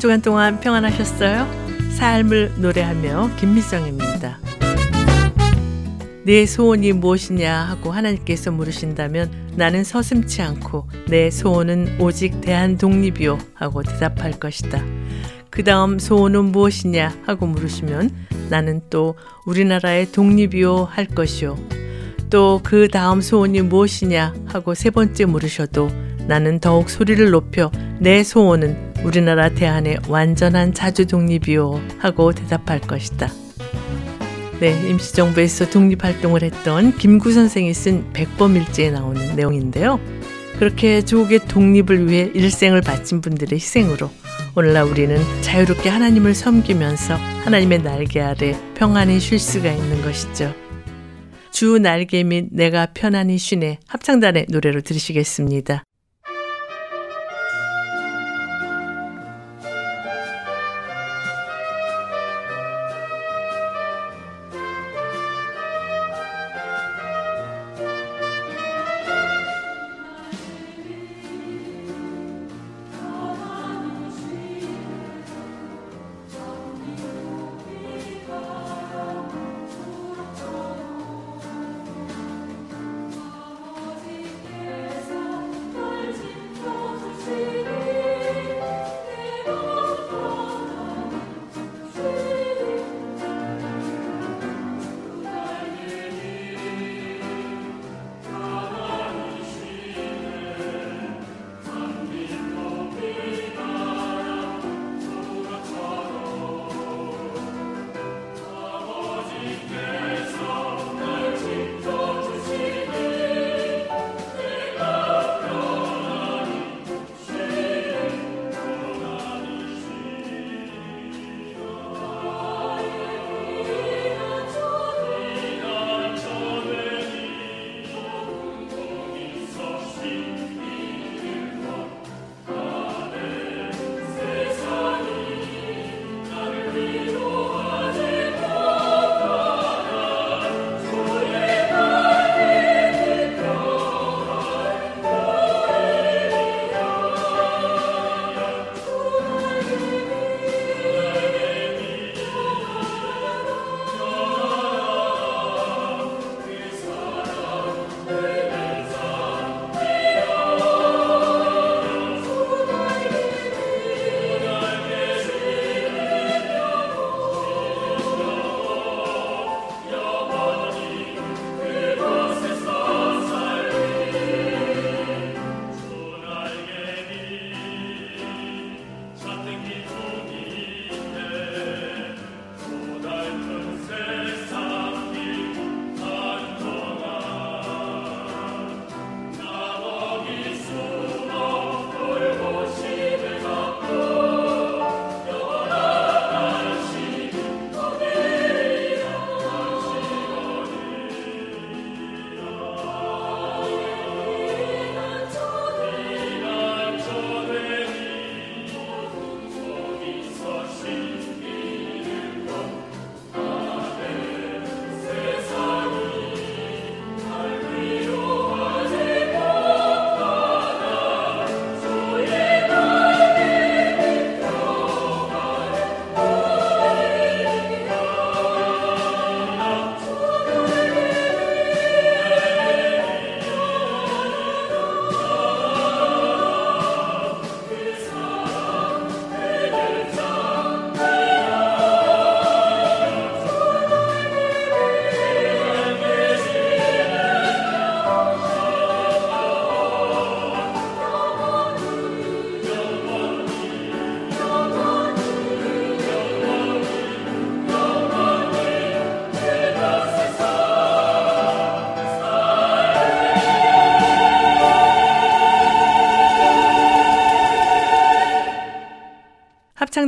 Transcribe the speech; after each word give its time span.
한 0.00 0.02
주간 0.02 0.22
동안 0.22 0.60
평안하셨어요? 0.60 1.46
삶을 1.98 2.54
노래하며 2.56 3.32
김미정입니다. 3.36 4.38
내 6.24 6.46
소원이 6.46 6.94
무엇이냐 6.94 7.54
하고 7.64 7.92
하나님께서 7.92 8.50
물으신다면 8.50 9.30
나는 9.56 9.84
서슴치 9.84 10.40
않고 10.40 10.88
내 11.08 11.30
소원은 11.30 12.00
오직 12.00 12.40
대한 12.40 12.78
독립이요 12.78 13.36
하고 13.52 13.82
대답할 13.82 14.40
것이다. 14.40 14.82
그 15.50 15.64
다음 15.64 15.98
소원은 15.98 16.46
무엇이냐 16.46 17.16
하고 17.26 17.44
물으시면 17.44 18.10
나는 18.48 18.80
또 18.88 19.16
우리나라의 19.44 20.12
독립이요 20.12 20.84
할 20.84 21.04
것이요. 21.04 21.58
또 22.30 22.62
그 22.64 22.88
다음 22.88 23.20
소원이 23.20 23.60
무엇이냐 23.60 24.32
하고 24.46 24.72
세 24.72 24.88
번째 24.88 25.26
물으셔도 25.26 25.90
나는 26.26 26.58
더욱 26.58 26.88
소리를 26.88 27.28
높여 27.30 27.70
내 27.98 28.22
소원은 28.22 28.89
우리나라 29.04 29.48
대한의 29.48 29.98
완전한 30.08 30.74
자주 30.74 31.06
독립이요 31.06 31.80
하고 31.98 32.32
대답할 32.32 32.80
것이다. 32.80 33.28
네, 34.60 34.72
임시정부에서 34.90 35.70
독립 35.70 36.04
활동을 36.04 36.42
했던 36.42 36.96
김구 36.96 37.32
선생이 37.32 37.72
쓴 37.72 38.12
백범일지에 38.12 38.90
나오는 38.90 39.34
내용인데요. 39.34 39.98
그렇게 40.58 41.02
조국의 41.02 41.46
독립을 41.48 42.10
위해 42.10 42.30
일생을 42.34 42.82
바친 42.82 43.22
분들의 43.22 43.58
희생으로 43.58 44.10
오늘날 44.54 44.84
우리는 44.84 45.16
자유롭게 45.40 45.88
하나님을 45.88 46.34
섬기면서 46.34 47.14
하나님의 47.14 47.82
날개 47.82 48.20
아래 48.20 48.54
평안히 48.74 49.18
쉴 49.18 49.38
수가 49.38 49.72
있는 49.72 50.02
것이죠. 50.02 50.52
주 51.50 51.78
날개 51.78 52.22
및 52.22 52.48
내가 52.50 52.86
편안히 52.92 53.38
쉬네 53.38 53.78
합창단의 53.86 54.46
노래로 54.50 54.82
들으시겠습니다. 54.82 55.84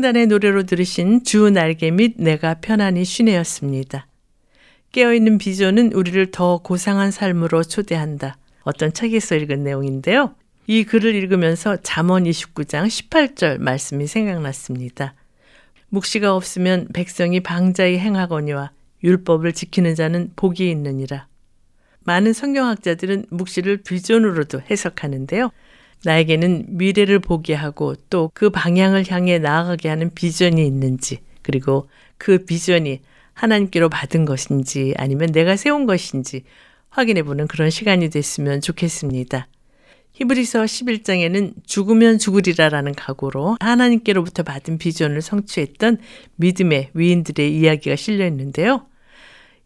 합창단의 0.02 0.26
노래로 0.26 0.64
들으신 0.64 1.22
주 1.22 1.48
날개 1.50 1.90
및 1.92 2.14
내가 2.16 2.54
편안히 2.54 3.04
쉬네였습니다. 3.04 4.08
깨어있는 4.90 5.38
비전은 5.38 5.92
우리를 5.92 6.32
더 6.32 6.58
고상한 6.58 7.12
삶으로 7.12 7.62
초대한다. 7.62 8.36
어떤 8.64 8.92
책에서 8.92 9.36
읽은 9.36 9.62
내용인데요. 9.62 10.34
이 10.66 10.82
글을 10.84 11.14
읽으면서 11.14 11.76
잠언 11.76 12.24
29장 12.24 12.86
18절 12.86 13.58
말씀이 13.58 14.06
생각났습니다. 14.08 15.14
묵시가 15.88 16.34
없으면 16.34 16.88
백성이 16.92 17.40
방자히 17.40 17.98
행하거니와 17.98 18.72
율법을 19.04 19.52
지키는 19.52 19.94
자는 19.94 20.32
복이 20.34 20.68
있느니라. 20.68 21.28
많은 22.00 22.32
성경학자들은 22.32 23.26
묵시를 23.30 23.78
비전으로도 23.78 24.62
해석하는데요. 24.68 25.52
나에게는 26.04 26.66
미래를 26.68 27.18
보게 27.20 27.54
하고 27.54 27.94
또 28.10 28.30
그 28.34 28.50
방향을 28.50 29.10
향해 29.10 29.38
나아가게 29.38 29.88
하는 29.88 30.10
비전이 30.14 30.66
있는지 30.66 31.18
그리고 31.42 31.88
그 32.18 32.44
비전이 32.44 33.00
하나님께로 33.34 33.88
받은 33.88 34.24
것인지 34.24 34.94
아니면 34.96 35.32
내가 35.32 35.56
세운 35.56 35.86
것인지 35.86 36.44
확인해 36.90 37.22
보는 37.22 37.46
그런 37.48 37.70
시간이 37.70 38.10
됐으면 38.10 38.60
좋겠습니다. 38.60 39.48
히브리서 40.12 40.64
11장에는 40.64 41.54
죽으면 41.66 42.18
죽으리라라는 42.18 42.94
각오로 42.94 43.56
하나님께로부터 43.60 44.42
받은 44.42 44.76
비전을 44.78 45.22
성취했던 45.22 45.98
믿음의 46.36 46.90
위인들의 46.92 47.56
이야기가 47.58 47.96
실려 47.96 48.26
있는데요. 48.26 48.86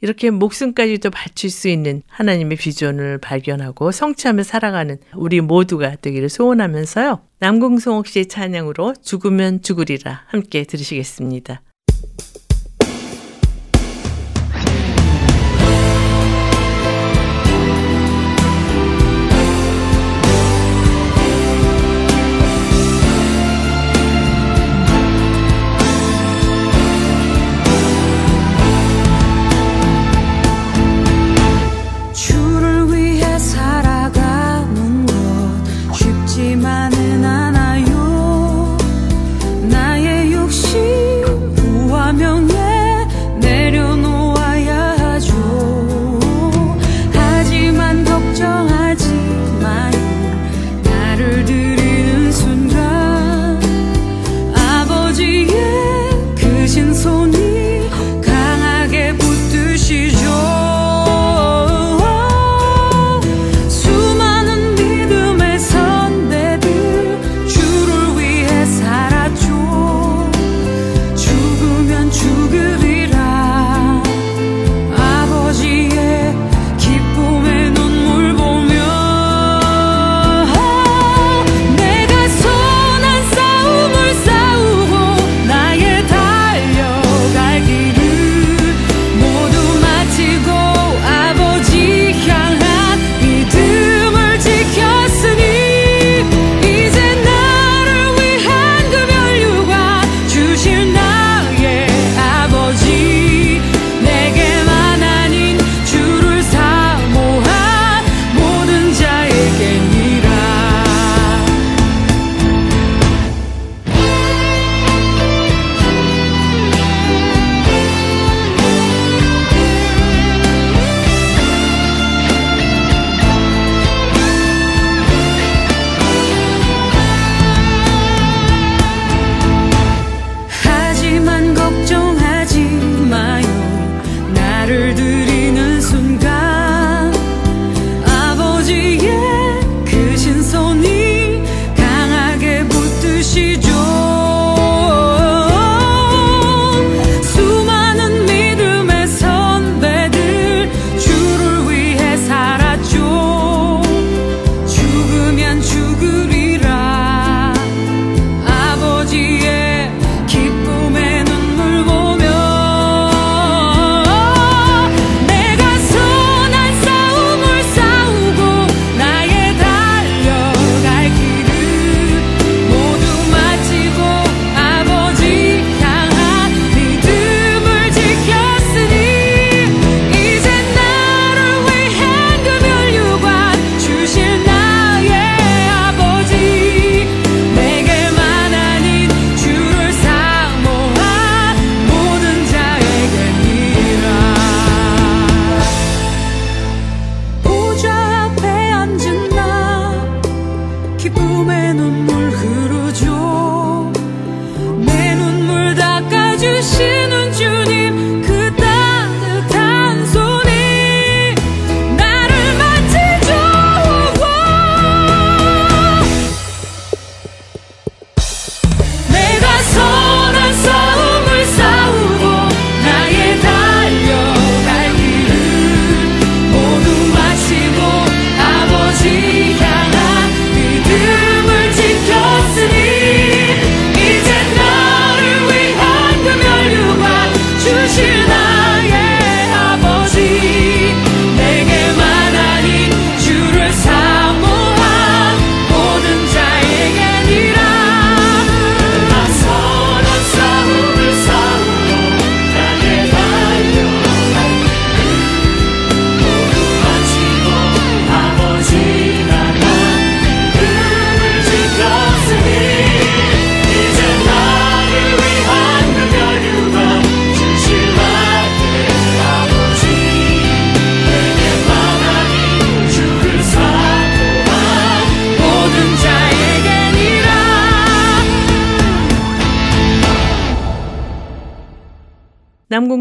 이렇게 0.00 0.30
목숨까지도 0.30 1.10
바칠 1.10 1.50
수 1.50 1.68
있는 1.68 2.02
하나님의 2.08 2.56
비전을 2.58 3.18
발견하고 3.18 3.92
성취하며 3.92 4.42
살아가는 4.42 4.98
우리 5.14 5.40
모두가 5.40 5.96
되기를 5.96 6.28
소원하면서요. 6.28 7.20
남궁성옥 7.38 8.06
씨의 8.06 8.26
찬양으로 8.26 8.94
죽으면 9.02 9.62
죽으리라 9.62 10.24
함께 10.28 10.64
들으시겠습니다. 10.64 11.62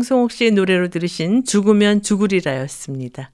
남궁성옥 0.06 0.32
씨의 0.32 0.52
노래로 0.52 0.90
들으신 0.90 1.44
죽으면 1.44 2.02
죽으리라였습니다. 2.02 3.32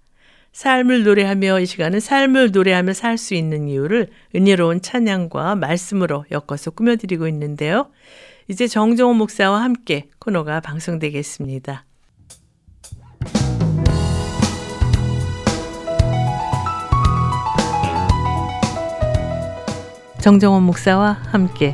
삶을 0.54 1.04
노래하며 1.04 1.60
이 1.60 1.66
시간은 1.66 2.00
삶을 2.00 2.51
노래하며 2.51 2.94
살 2.94 3.18
수 3.18 3.36
있는 3.36 3.68
이유를 3.68 4.10
은혜로운 4.36 4.82
찬양과 4.82 5.56
말씀으로 5.56 6.25
엮어서 6.32 6.72
꾸며드리고 6.72 7.28
있는데요. 7.28 7.90
이제 8.48 8.68
정정호 8.68 9.13
목사와 9.13 9.62
함께 9.62 10.10
코너가 10.20 10.62
방송되겠습니다. 10.62 11.86
정정원 20.22 20.63
목사와 20.63 21.13
함께 21.32 21.74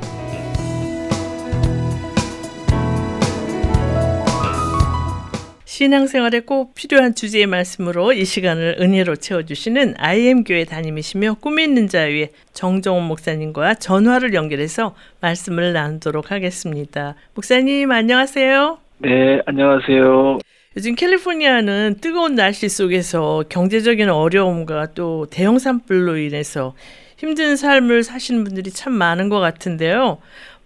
신앙생활에 5.77 6.39
꼭 6.39 6.73
필요한 6.73 7.13
주제의 7.13 7.45
말씀으로 7.45 8.11
이 8.11 8.25
시간을 8.25 8.77
은혜로 8.79 9.17
채워주시는 9.17 9.93
IM교회 9.99 10.65
담임이시며 10.65 11.35
꿈 11.35 11.59
있는 11.59 11.87
자유의 11.87 12.31
정정원 12.51 13.03
목사님과 13.03 13.75
전화를 13.75 14.33
연결해서 14.33 14.95
말씀을 15.21 15.73
나누도록 15.73 16.31
하겠습니다. 16.31 17.13
목사님 17.35 17.91
안녕하세요. 17.91 18.79
네, 19.03 19.39
안녕하세요. 19.45 20.39
요즘 20.77 20.95
캘리포니아는 20.95 21.97
뜨거운 22.01 22.33
날씨 22.33 22.69
속에서 22.69 23.43
경제적인 23.47 24.09
어려움과 24.09 24.93
또 24.95 25.27
대형 25.29 25.59
산불로 25.59 26.17
인해서 26.17 26.73
힘든 27.17 27.55
삶을 27.55 28.01
사시는 28.01 28.45
분들이 28.45 28.71
참 28.71 28.93
많은 28.93 29.29
것 29.29 29.39
같은데요. 29.39 30.17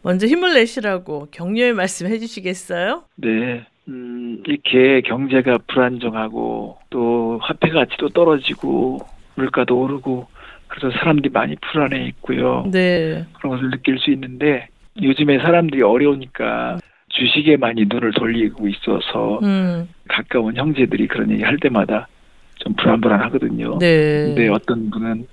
먼저 0.03 0.25
힘을 0.25 0.53
내시라고 0.53 1.27
격려의 1.31 1.73
말씀 1.73 2.07
해주시겠어요? 2.07 3.03
네. 3.17 3.65
음, 3.87 4.43
이렇게 4.45 5.01
경제가 5.01 5.59
불안정하고 5.67 6.77
또 6.89 7.39
화폐 7.41 7.69
가치도 7.69 8.09
떨어지고 8.09 8.99
물가도 9.35 9.79
오르고 9.79 10.27
그래서 10.67 10.97
사람들이 10.99 11.29
많이 11.29 11.55
불안해 11.55 12.05
있고요. 12.07 12.65
네. 12.71 13.25
그런 13.33 13.55
것을 13.55 13.71
느낄 13.71 13.97
수 13.99 14.11
있는데 14.11 14.67
요즘에 15.01 15.39
사람들이 15.39 15.81
어려우니까 15.81 16.77
주식에 17.09 17.57
많이 17.57 17.85
눈을 17.85 18.11
돌리고 18.13 18.67
있어서 18.69 19.39
음. 19.43 19.89
가까운 20.07 20.55
형제들이 20.55 21.07
그런 21.07 21.29
얘기 21.31 21.43
할 21.43 21.57
때마다 21.57 22.07
좀 22.55 22.73
불안불안하거든요. 22.75 23.79
네. 23.79 24.27
근데 24.27 24.47
어떤 24.47 24.89
분은 24.91 25.27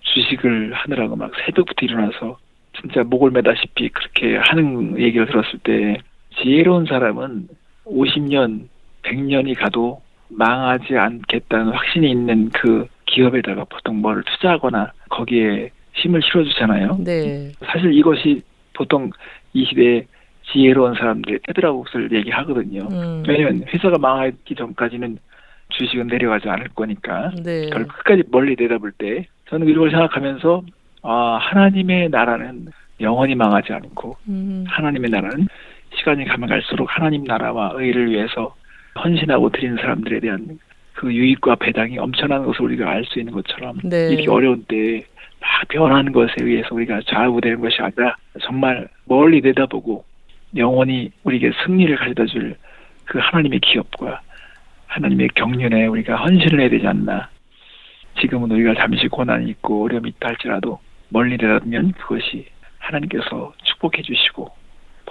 주식을 0.00 0.72
하느라고 0.74 1.16
막 1.16 1.30
새벽부터 1.46 1.86
일어나서 1.86 2.38
진짜 2.78 3.02
목을 3.04 3.30
매다시피 3.30 3.88
그렇게 3.90 4.36
하는 4.36 4.98
얘기를 4.98 5.26
들었을 5.26 5.58
때 5.62 5.98
지혜로운 6.36 6.86
사람은 6.86 7.48
50년, 7.84 8.68
100년이 9.02 9.58
가도 9.58 10.00
망하지 10.28 10.96
않겠다는 10.96 11.72
확신이 11.72 12.10
있는 12.10 12.48
그 12.50 12.86
기업에다가 13.06 13.64
보통 13.64 14.00
뭐를 14.00 14.22
투자하거나 14.24 14.92
거기에 15.10 15.70
힘을 15.94 16.22
실어주잖아요. 16.22 16.98
네. 17.04 17.52
사실 17.66 17.92
이것이 17.92 18.42
보통 18.72 19.10
이 19.52 19.64
시대에 19.66 20.06
지혜로운 20.50 20.94
사람들의 20.94 21.40
테드라국을 21.46 22.12
얘기하거든요. 22.12 22.88
음. 22.90 23.22
왜냐하면 23.26 23.64
회사가 23.68 23.98
망하기 23.98 24.54
전까지는 24.54 25.18
주식은 25.68 26.06
내려가지 26.08 26.48
않을 26.48 26.68
거니까. 26.74 27.30
네. 27.42 27.68
결국 27.70 27.92
끝까지 27.98 28.24
멀리 28.30 28.56
내다볼 28.58 28.92
때 28.92 29.26
저는 29.48 29.68
이걸 29.68 29.90
생각하면서 29.90 30.62
아 31.02 31.38
하나님의 31.40 32.10
나라는 32.10 32.68
영원히 33.00 33.34
망하지 33.34 33.72
않고 33.72 34.16
음. 34.28 34.64
하나님의 34.68 35.10
나라는 35.10 35.48
시간이 35.96 36.24
가면 36.24 36.48
갈수록 36.48 36.86
하나님 36.86 37.24
나라와 37.24 37.72
의를 37.74 38.10
위해서 38.10 38.54
헌신하고 39.02 39.50
드리는 39.50 39.76
사람들에 39.76 40.20
대한 40.20 40.58
그 40.94 41.12
유익과 41.12 41.56
배당이 41.56 41.98
엄청난 41.98 42.44
것을 42.44 42.62
우리가 42.62 42.90
알 42.90 43.04
수 43.04 43.18
있는 43.18 43.32
것처럼 43.32 43.78
네. 43.84 44.10
이렇게 44.10 44.30
어려운 44.30 44.64
때막 44.64 45.68
변하는 45.68 46.12
것에 46.12 46.34
의해서 46.40 46.74
우리가 46.74 47.00
좌우되는 47.06 47.60
것이 47.60 47.80
아니라 47.80 48.16
정말 48.42 48.88
멀리 49.06 49.40
내다보고 49.40 50.04
영원히 50.56 51.10
우리에게 51.24 51.52
승리를 51.64 51.96
가져다 51.96 52.26
줄 52.26 52.56
그 53.04 53.18
하나님의 53.18 53.60
기업과 53.60 54.20
하나님의 54.86 55.28
경륜에 55.34 55.86
우리가 55.86 56.16
헌신을 56.16 56.60
해야 56.60 56.68
되지 56.68 56.86
않나 56.86 57.28
지금은 58.20 58.50
우리가 58.50 58.74
잠시 58.74 59.08
고난이 59.08 59.50
있고 59.50 59.84
어려움이 59.84 60.10
있다 60.10 60.28
할지라도 60.28 60.78
멀리 61.08 61.36
내다보면 61.36 61.92
그것이 61.92 62.46
하나님께서 62.78 63.52
축복해 63.64 64.02
주시고 64.02 64.50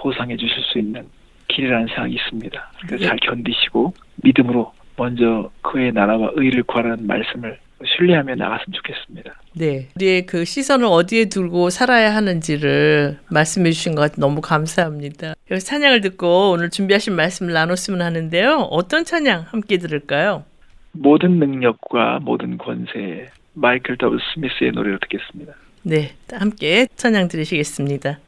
보상해 0.02 0.36
주실 0.36 0.56
수 0.64 0.78
있는 0.78 1.06
길이라는 1.48 1.86
생각이 1.88 2.14
있습니다. 2.14 2.70
그러니까 2.80 3.08
잘 3.08 3.18
견디시고 3.18 3.94
믿음으로 4.16 4.72
먼저 4.96 5.50
그의 5.62 5.92
나라와 5.92 6.30
의를 6.34 6.62
구하라는 6.64 7.06
말씀을 7.06 7.58
신뢰하며 7.84 8.36
나갔으면 8.36 8.74
좋겠습니다. 8.74 9.34
네. 9.54 9.88
우리의 9.96 10.26
그 10.26 10.44
시선을 10.44 10.86
어디에 10.86 11.26
두고 11.26 11.70
살아야 11.70 12.14
하는지를 12.14 13.18
말씀해 13.30 13.70
주신 13.72 13.94
것 13.94 14.12
너무 14.16 14.40
감사합니다. 14.40 15.34
찬양을 15.60 16.00
듣고 16.00 16.52
오늘 16.52 16.70
준비하신 16.70 17.14
말씀을 17.14 17.52
나눴으면 17.52 18.02
하는데요. 18.02 18.68
어떤 18.70 19.04
찬양 19.04 19.46
함께 19.48 19.78
들을까요? 19.78 20.44
모든 20.92 21.38
능력과 21.38 22.20
모든 22.22 22.58
권세 22.58 23.30
마이클 23.54 23.96
더블 23.96 24.18
스미스의 24.32 24.72
노래를 24.72 24.98
듣겠습니다. 25.00 25.54
네, 25.82 26.12
함께 26.32 26.86
찬양 26.94 27.28
들으시겠습니다. 27.28 28.18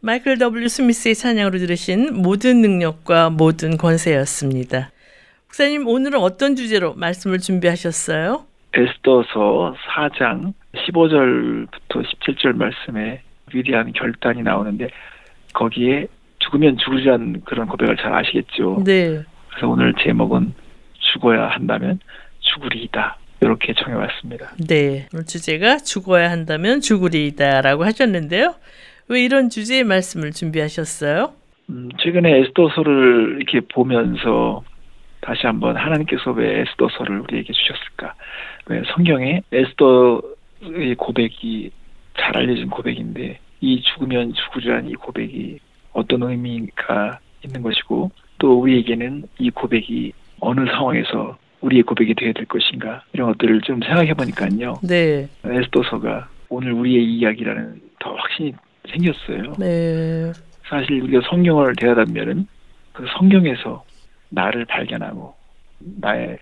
마이클 0.00 0.38
W. 0.38 0.68
스미스의 0.68 1.16
찬양으로 1.16 1.58
들으신 1.58 2.22
모든 2.22 2.60
능력과 2.60 3.30
모든 3.30 3.76
권세였습니다. 3.76 4.93
목사님 5.54 5.86
오늘은 5.86 6.18
어떤 6.18 6.56
주제로 6.56 6.94
말씀을 6.94 7.38
준비하셨어요? 7.38 8.44
에스더서 8.72 9.76
4장 9.86 10.52
15절부터 10.74 12.02
17절 12.02 12.56
말씀에 12.56 13.22
위대한 13.52 13.92
결단이 13.92 14.42
나오는데 14.42 14.88
거기에 15.52 16.08
죽으면 16.40 16.76
죽으리란 16.78 17.42
그런 17.44 17.68
고백을 17.68 17.96
잘 17.98 18.12
아시겠죠. 18.12 18.82
네. 18.84 19.22
그래서 19.50 19.68
오늘 19.68 19.94
제목은 20.02 20.54
죽어야 20.98 21.46
한다면 21.46 22.00
죽으리이다. 22.40 23.16
이렇게 23.40 23.74
정해왔습니다. 23.74 24.54
네. 24.68 25.06
오늘 25.14 25.24
주제가 25.24 25.76
죽어야 25.76 26.32
한다면 26.32 26.80
죽으리이다라고 26.80 27.84
하셨는데요. 27.84 28.56
왜 29.06 29.22
이런 29.22 29.50
주제의 29.50 29.84
말씀을 29.84 30.32
준비하셨어요? 30.32 31.32
음, 31.70 31.90
최근에 31.98 32.40
에스더서를 32.40 33.36
이렇게 33.36 33.60
보면서 33.72 34.64
다시 35.24 35.46
한번 35.46 35.74
하나님께서 35.74 36.32
왜 36.32 36.60
에스더서를 36.60 37.20
우리에게 37.20 37.50
주셨을까? 37.50 38.14
왜 38.66 38.82
성경에 38.94 39.40
에스더의 39.50 40.94
고백이 40.98 41.70
잘 42.18 42.36
알려진 42.36 42.68
고백인데 42.68 43.38
이 43.60 43.82
죽으면 43.82 44.34
죽으리라는 44.34 44.90
이 44.90 44.92
고백이 44.94 45.58
어떤 45.94 46.22
의미가 46.24 47.18
있는 47.42 47.62
것이고 47.62 48.10
또 48.38 48.60
우리에게는 48.60 49.24
이 49.38 49.48
고백이 49.48 50.12
어느 50.40 50.66
상황에서 50.66 51.38
우리의 51.62 51.84
고백이 51.84 52.12
되어야 52.14 52.34
될 52.34 52.44
것인가 52.44 53.02
이런 53.14 53.32
것들을 53.32 53.62
좀 53.62 53.80
생각해 53.80 54.12
보니까요. 54.12 54.74
네. 54.82 55.26
에스더서가 55.42 56.28
오늘 56.50 56.72
우리의 56.72 57.02
이야기라는 57.02 57.80
더 57.98 58.14
확신이 58.14 58.52
생겼어요. 58.90 59.54
네. 59.58 60.32
사실 60.68 61.00
우리가 61.00 61.26
성경을 61.30 61.76
대하다면은 61.76 62.46
그 62.92 63.06
성경에서 63.16 63.82
나를 64.34 64.64
발견하고 64.64 65.34
나의 65.78 66.38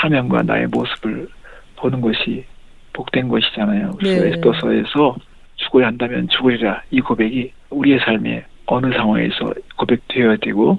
사명과 0.00 0.42
나의 0.42 0.66
모습을 0.68 1.28
보는 1.76 2.00
것이 2.00 2.44
복된 2.92 3.28
것이잖아요. 3.28 3.92
그래서 3.98 4.22
네. 4.22 4.28
에스더서에서 4.30 5.16
죽어야 5.56 5.86
한다면 5.86 6.28
죽으리라 6.28 6.82
이 6.90 7.00
고백이 7.00 7.52
우리의 7.70 8.00
삶에 8.00 8.44
어느 8.66 8.92
상황에서 8.92 9.54
고백되어야 9.76 10.36
되고 10.36 10.78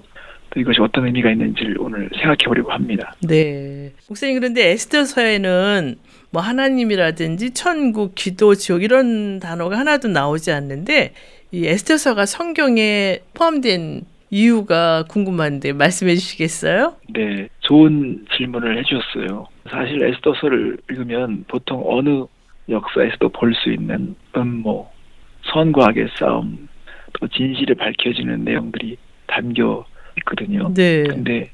또 0.52 0.60
이것이 0.60 0.82
어떤 0.82 1.06
의미가 1.06 1.32
있는지를 1.32 1.78
오늘 1.80 2.10
생각해 2.14 2.46
보려고 2.46 2.72
합니다. 2.72 3.16
네. 3.22 3.92
목사님 4.08 4.40
그런데 4.40 4.72
에스더서에는 4.72 5.96
뭐 6.32 6.42
하나님이라든지 6.42 7.54
천국, 7.54 8.16
기도, 8.16 8.56
지옥 8.56 8.84
이런 8.84 9.40
단어가 9.40 9.78
하나도 9.78 10.08
나오지 10.08 10.52
않는데 10.52 11.14
이 11.52 11.66
에스더서가 11.66 12.26
성경에 12.26 13.20
포함된 13.34 14.02
이유가 14.32 15.04
궁금한데 15.10 15.74
말씀해 15.74 16.16
주시겠어요? 16.16 16.96
네, 17.14 17.50
좋은 17.62 18.26
질문을 18.36 18.78
해주셨어요. 18.80 19.48
사실 19.70 20.04
에스더서를 20.04 20.78
읽으면 20.90 21.46
보통 21.48 21.84
어느 21.86 22.26
역사에서도 22.70 23.30
볼 23.30 23.54
수 23.56 23.72
있는 23.72 24.16
음모, 24.36 24.88
선과 25.52 25.88
악의 25.90 26.10
싸움, 26.18 26.68
또 27.20 27.28
진실이 27.28 27.74
밝혀지는 27.76 28.44
내용들이 28.44 28.98
담겨 29.28 29.84
있거든요. 30.20 30.72
네. 30.76 31.04
근데 31.04 31.50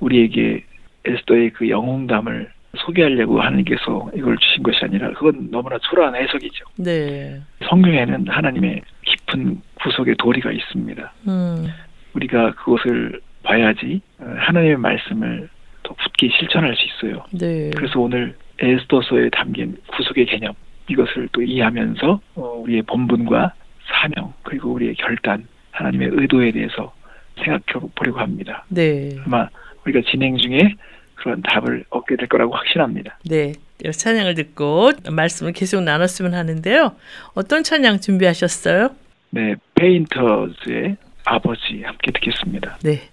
우리에게 0.00 0.64
에스더의 1.04 1.50
그 1.50 1.68
영웅담을 1.68 2.50
소개하려고 2.78 3.40
하나님께서 3.40 4.10
이걸 4.14 4.36
주신 4.38 4.62
것이 4.62 4.78
아니라 4.84 5.12
그건 5.12 5.48
너무나 5.50 5.76
초라한 5.78 6.14
해석이죠. 6.16 6.64
네. 6.78 7.40
성경에는 7.68 8.26
하나님의 8.28 8.80
깊은 9.06 9.60
구속의 9.82 10.16
도리가 10.18 10.50
있습니다. 10.52 11.12
음. 11.28 11.66
우리가 12.14 12.52
그것을 12.54 13.20
봐야지 13.42 14.00
하나님의 14.18 14.76
말씀을 14.76 15.48
더 15.82 15.94
굳게 15.94 16.28
실천할 16.38 16.76
수 16.76 16.86
있어요. 16.86 17.24
네. 17.32 17.70
그래서 17.74 18.00
오늘 18.00 18.34
에스더서에 18.58 19.30
담긴 19.30 19.76
구속의 19.96 20.26
개념 20.26 20.54
이것을 20.88 21.28
또 21.32 21.42
이해하면서 21.42 22.20
어, 22.34 22.42
우리의 22.62 22.82
본분과 22.82 23.54
사명 23.86 24.32
그리고 24.42 24.72
우리의 24.72 24.94
결단 24.96 25.46
하나님의 25.70 26.10
의도에 26.12 26.52
대해서 26.52 26.92
생각해 27.36 27.86
보려고 27.94 28.18
합니다. 28.18 28.64
네. 28.68 29.16
아마 29.24 29.48
우리가 29.84 30.02
진행 30.10 30.36
중에 30.36 30.74
그런 31.14 31.42
답을 31.42 31.84
얻게 31.90 32.16
될 32.16 32.28
거라고 32.28 32.54
확신합니다. 32.54 33.18
네. 33.24 33.52
찬양을 33.92 34.34
듣고 34.34 34.90
말씀을 35.10 35.52
계속 35.52 35.82
나눴으면 35.82 36.34
하는데요. 36.34 36.92
어떤 37.34 37.62
찬양 37.62 38.00
준비하셨어요? 38.00 38.90
네, 39.30 39.54
페인터즈의 39.74 40.96
아버지 41.30 41.82
함께 41.84 42.10
듣겠습니다. 42.10 42.78
네. 42.82 43.08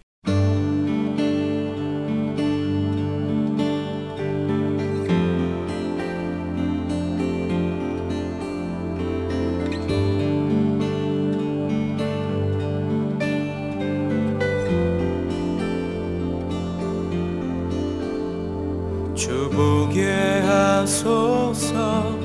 하소서 20.87 22.17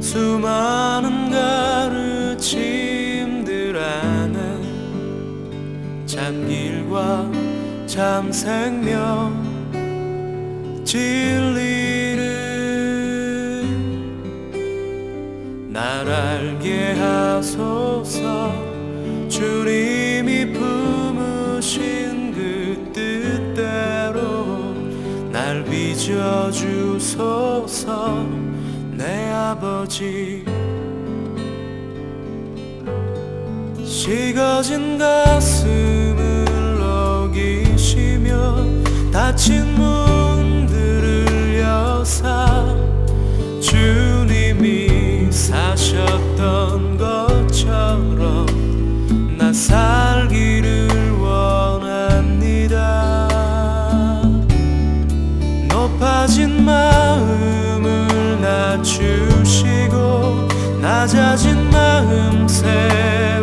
수많은 0.00 1.30
가르침들 2.40 2.56
안에 3.76 4.25
참 6.16 6.48
길과 6.48 7.30
참 7.86 8.32
생명 8.32 9.36
진리를 10.82 12.16
날 15.68 16.08
알게 16.08 16.94
하소서. 16.94 18.50
주님이 19.28 20.54
품으신 20.54 22.32
그 22.32 22.90
뜻대로 22.94 24.46
날 25.30 25.62
빚어주소서. 25.66 26.96
내 28.92 29.30
아버지 29.32 30.46
식어진 33.84 34.96
가슴 34.96 36.05
닫힌 39.26 39.74
문들을 39.74 41.58
여사 41.58 42.64
주님이 43.60 45.32
사셨던 45.32 46.96
것처럼 46.96 48.46
나 49.36 49.52
살기를 49.52 51.10
원합니다. 51.18 52.68
높아진 55.68 56.64
마음을 56.64 58.40
낮추시고 58.40 59.96
낮아진 60.80 61.68
마음 61.70 62.46
세 62.46 63.35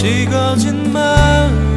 식어진 0.00 0.90
마음 0.94 1.69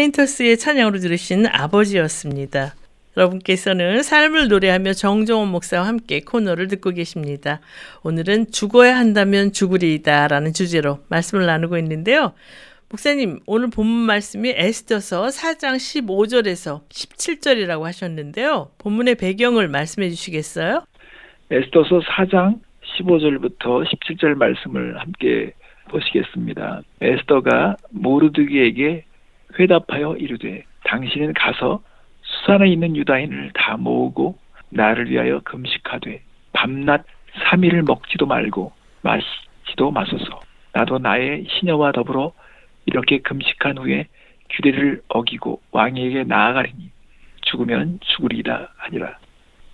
페인터스의 0.00 0.56
찬양으로 0.56 0.98
들으신 0.98 1.46
아버지였습니다. 1.46 2.74
여러분께서는 3.16 4.02
삶을 4.02 4.48
노래하며 4.48 4.94
정종원 4.94 5.48
목사와 5.48 5.86
함께 5.86 6.20
코너를 6.20 6.68
듣고 6.68 6.90
계십니다. 6.90 7.60
오늘은 8.02 8.50
죽어야 8.50 8.96
한다면 8.96 9.52
죽으리이다 9.52 10.28
라는 10.28 10.54
주제로 10.54 11.00
말씀을 11.08 11.44
나누고 11.44 11.76
있는데요. 11.78 12.32
목사님, 12.88 13.40
오늘 13.46 13.68
본문 13.68 14.06
말씀이 14.06 14.54
에스더서 14.56 15.26
4장 15.26 15.76
15절에서 15.76 16.88
17절이라고 16.88 17.82
하셨는데요. 17.82 18.70
본문의 18.78 19.16
배경을 19.16 19.68
말씀해 19.68 20.08
주시겠어요? 20.08 20.84
에스더서 21.50 22.00
4장 22.00 22.60
15절부터 22.96 23.84
17절 23.86 24.34
말씀을 24.34 24.98
함께 24.98 25.52
보시겠습니다. 25.90 26.82
에스더가 27.02 27.76
모르드기에게 27.90 29.04
회답하여 29.58 30.16
이르되 30.16 30.64
당신은 30.84 31.34
가서 31.34 31.82
수산에 32.22 32.68
있는 32.68 32.96
유다인을 32.96 33.52
다 33.54 33.76
모으고 33.76 34.38
나를 34.70 35.10
위하여 35.10 35.40
금식하되 35.40 36.22
밤낮 36.52 37.04
3일을 37.50 37.86
먹지도 37.86 38.26
말고 38.26 38.72
마시지도 39.02 39.90
마소서. 39.90 40.40
나도 40.72 40.98
나의 40.98 41.46
시녀와 41.48 41.92
더불어 41.92 42.32
이렇게 42.86 43.18
금식한 43.18 43.78
후에 43.78 44.06
규례를 44.50 45.02
어기고 45.08 45.60
왕에게 45.72 46.24
나아가리니 46.24 46.90
죽으면 47.42 47.98
죽으리이다 48.02 48.72
하니라. 48.76 49.18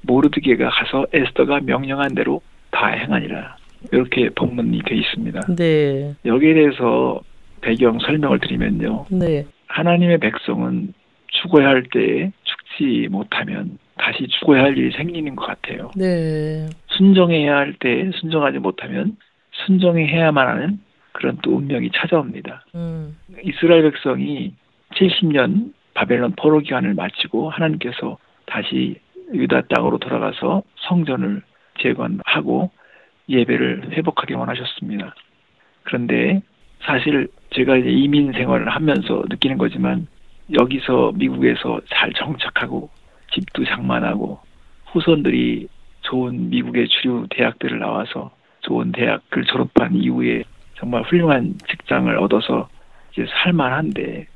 모르드게가 0.02 0.70
가서 0.70 1.06
에스더가 1.12 1.60
명령한 1.60 2.14
대로 2.14 2.42
다 2.70 2.88
행하니라. 2.88 3.56
이렇게 3.92 4.28
본문이 4.30 4.82
되어 4.84 4.96
있습니다. 4.96 5.40
네. 5.56 6.14
여기에 6.24 6.54
대해서 6.54 7.20
배경 7.60 7.98
설명을 7.98 8.38
드리면요. 8.40 9.06
네. 9.10 9.44
하나님의 9.68 10.18
백성은 10.18 10.94
죽어야 11.28 11.68
할 11.68 11.84
때에 11.84 12.32
죽지 12.44 13.08
못하면 13.10 13.78
다시 13.98 14.26
죽어야 14.28 14.64
할 14.64 14.76
일이 14.78 14.94
생기는 14.96 15.34
것 15.36 15.46
같아요. 15.46 15.90
네. 15.96 16.66
순종해야 16.88 17.56
할 17.56 17.74
때 17.78 18.10
순종하지 18.20 18.58
못하면 18.58 19.16
순종해야만 19.66 20.46
하는 20.48 20.78
그런 21.12 21.38
또 21.42 21.56
운명이 21.56 21.90
찾아옵니다. 21.94 22.64
음. 22.74 23.16
이스라엘 23.42 23.82
백성이 23.90 24.54
70년 24.94 25.72
바벨론 25.94 26.32
포로 26.36 26.60
기간을 26.60 26.94
마치고 26.94 27.50
하나님께서 27.50 28.18
다시 28.46 29.00
유다 29.32 29.62
땅으로 29.74 29.98
돌아가서 29.98 30.62
성전을 30.88 31.42
재건하고 31.80 32.70
예배를 33.28 33.92
회복하게 33.92 34.34
원하셨습니다. 34.34 35.14
그런데 35.84 36.42
사실 36.82 37.28
제가 37.50 37.76
이제 37.76 37.90
이민 37.90 38.32
생활을 38.32 38.68
하면서 38.68 39.24
느끼는 39.28 39.58
거지만 39.58 40.06
여기서 40.52 41.12
미국에서 41.14 41.80
잘 41.90 42.12
정착하고 42.12 42.88
집도 43.32 43.64
장만하고 43.64 44.38
후손들이 44.86 45.68
좋은 46.02 46.50
미국의 46.50 46.88
주류 46.88 47.26
대학들을 47.30 47.78
나와서 47.78 48.30
좋은 48.60 48.92
대학을 48.92 49.44
졸업한 49.44 49.94
이후에 49.94 50.44
정말 50.74 51.02
훌륭한 51.02 51.54
직장을 51.68 52.16
얻어서 52.18 52.68
이제 53.12 53.26
살만한데 53.42 54.26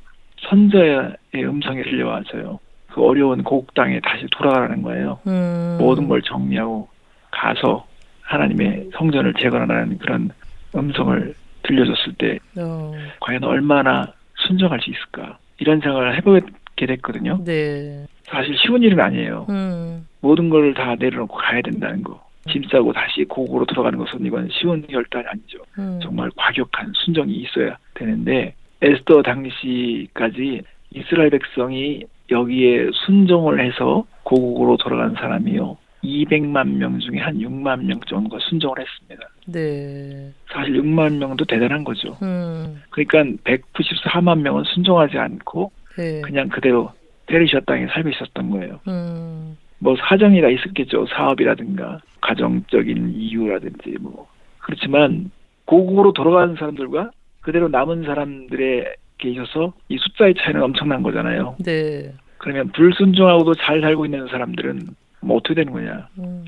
선자의 0.49 1.15
음성이 1.35 1.83
들려와서요. 1.83 2.59
그 2.87 3.01
어려운 3.01 3.43
고국 3.43 3.73
땅에 3.73 3.99
다시 4.01 4.25
돌아가라는 4.31 4.81
거예요. 4.81 5.19
음. 5.27 5.77
모든 5.79 6.07
걸 6.07 6.21
정리하고 6.21 6.89
가서 7.29 7.85
하나님의 8.23 8.89
성전을 8.93 9.33
재건하라는 9.35 9.97
그런 9.99 10.31
음성을 10.75 11.33
들려줬을 11.63 12.13
때 12.17 12.39
어. 12.57 12.93
과연 13.19 13.43
얼마나 13.43 14.11
순종할 14.47 14.79
수 14.81 14.89
있을까 14.89 15.37
이런 15.59 15.79
생각을 15.79 16.15
해보게 16.17 16.85
됐거든요. 16.87 17.43
네. 17.43 18.05
사실 18.25 18.55
쉬운 18.57 18.81
일은 18.81 18.99
아니에요. 18.99 19.45
음. 19.49 20.07
모든 20.21 20.49
걸 20.49 20.73
다 20.73 20.95
내려놓고 20.95 21.35
가야 21.37 21.61
된다는 21.61 22.01
거. 22.03 22.21
짐 22.51 22.63
싸고 22.71 22.91
다시 22.93 23.23
고국으로 23.25 23.65
돌아가는 23.65 23.97
것은 23.99 24.25
이건 24.25 24.49
쉬운 24.51 24.81
결단이 24.87 25.25
아니죠. 25.27 25.59
음. 25.77 25.99
정말 26.01 26.29
과격한 26.35 26.91
순종이 26.95 27.33
있어야 27.35 27.77
되는데 27.93 28.55
에스더 28.81 29.21
당시까지 29.21 30.61
이스라엘 30.95 31.29
백성이 31.29 32.03
여기에 32.31 32.89
순종을 33.05 33.63
해서 33.63 34.05
고국으로 34.23 34.77
돌아간 34.77 35.13
사람이요. 35.13 35.77
200만 36.03 36.77
명 36.77 36.99
중에 36.99 37.19
한 37.19 37.37
6만 37.37 37.83
명 37.85 37.99
정도가 38.07 38.37
순종을 38.49 38.77
했습니다. 38.79 39.29
네. 39.47 40.31
사실 40.51 40.81
6만 40.81 41.17
명도 41.17 41.45
대단한 41.45 41.83
거죠. 41.83 42.17
음. 42.21 42.81
그러니까 42.89 43.23
194만 43.43 44.41
명은 44.41 44.63
순종하지 44.65 45.17
않고 45.17 45.71
네. 45.97 46.21
그냥 46.21 46.49
그대로 46.49 46.91
페르시아 47.27 47.61
땅에 47.61 47.87
살고 47.87 48.09
있었던 48.09 48.49
거예요. 48.49 48.79
음. 48.87 49.57
뭐 49.79 49.95
사정이 49.97 50.41
다 50.41 50.49
있었겠죠. 50.49 51.07
사업이라든가 51.07 51.99
가정적인 52.21 53.13
이유라든지 53.15 53.95
뭐 53.99 54.27
그렇지만 54.59 55.31
고국으로 55.65 56.13
돌아가는 56.13 56.55
사람들과 56.55 57.11
그대로 57.41 57.67
남은 57.67 58.03
사람들에게 58.03 58.93
있어서 59.23 59.73
이 59.89 59.97
숫자의 59.97 60.35
차이는 60.37 60.61
엄청난 60.61 61.01
거잖아요. 61.01 61.55
네. 61.63 62.13
그러면 62.37 62.69
불순종하고도 62.69 63.55
잘 63.55 63.81
살고 63.81 64.05
있는 64.05 64.27
사람들은 64.27 64.79
뭐 65.21 65.37
어떻게 65.37 65.55
되는 65.55 65.71
거냐? 65.71 66.07
음. 66.19 66.45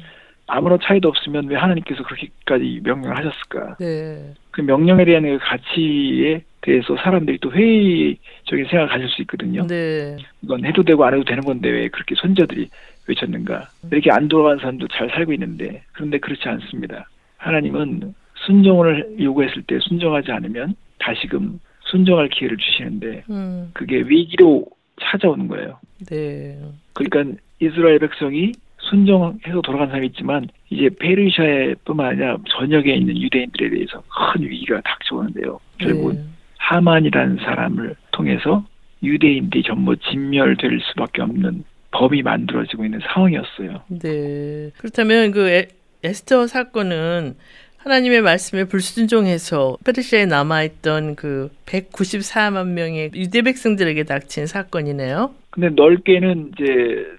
아무런 0.47 0.77
차이도 0.81 1.07
없으면 1.07 1.47
왜 1.47 1.55
하나님께서 1.55 2.03
그렇게까지 2.03 2.81
명령을 2.83 3.17
하셨을까? 3.17 3.77
네. 3.79 4.33
그 4.51 4.62
명령에 4.62 5.05
대한 5.05 5.23
그 5.23 5.39
가치에 5.41 6.43
대해서 6.62 6.95
사람들이 6.97 7.38
또 7.39 7.51
회의적인 7.51 8.65
생각을 8.65 8.88
가질 8.88 9.09
수 9.09 9.21
있거든요. 9.21 9.65
네. 9.67 10.17
이건 10.41 10.65
해도 10.65 10.83
되고 10.83 11.03
안 11.05 11.13
해도 11.13 11.23
되는 11.23 11.43
건데 11.43 11.69
왜 11.69 11.88
그렇게 11.88 12.15
손자들이 12.15 12.69
외쳤는가? 13.07 13.69
이렇게 13.91 14.12
안 14.12 14.27
돌아간 14.27 14.59
사람도 14.59 14.88
잘 14.89 15.09
살고 15.09 15.33
있는데 15.33 15.83
그런데 15.93 16.19
그렇지 16.19 16.47
않습니다. 16.47 17.07
하나님은 17.38 18.13
순종을 18.45 19.17
요구했을 19.19 19.63
때 19.63 19.79
순종하지 19.79 20.31
않으면 20.31 20.75
다시금 20.99 21.59
순종할 21.81 22.29
기회를 22.29 22.57
주시는데 22.57 23.23
음. 23.29 23.71
그게 23.73 23.97
위기로 24.05 24.65
찾아오는 25.01 25.47
거예요. 25.47 25.79
네. 26.07 26.57
그러니까 26.93 27.39
이스라엘 27.65 27.99
백성이 27.99 28.52
순종해서 28.78 29.62
돌아간 29.62 29.88
사람이 29.88 30.08
있지만 30.08 30.47
이제 30.69 30.89
페르시아뿐만 30.99 32.06
아니라 32.06 32.38
전역에 32.49 32.93
있는 32.93 33.17
유대인들에 33.17 33.69
대해서 33.69 34.04
큰 34.10 34.43
위기가 34.43 34.82
닥쳐오는데요. 34.82 35.60
결국은 35.78 36.15
네. 36.15 36.23
하만이라는 36.58 37.38
사람을 37.38 37.95
통해서 38.12 38.65
유대인들이 39.02 39.63
전부 39.63 39.95
진멸될 39.95 40.80
수밖에 40.82 41.21
없는 41.21 41.63
법이 41.91 42.23
만들어지고 42.23 42.86
있는 42.86 42.99
상황이었어요. 43.13 43.82
네. 43.88 44.71
그렇다면 44.78 45.32
그 45.32 45.49
에, 45.49 45.67
에스터 46.04 46.47
사건은 46.47 47.36
하나님의 47.84 48.22
말씀에 48.22 48.63
불순종해서 48.63 49.78
페르시아에 49.84 50.26
남아있던 50.26 51.15
그 51.15 51.50
194만 51.65 52.69
명의 52.69 53.12
유대 53.13 53.41
백성들에게 53.41 54.04
닥친 54.04 54.48
사건이네요. 54.48 55.32
근데 55.50 55.69
넓게는 55.69 56.54
이제 56.54 56.65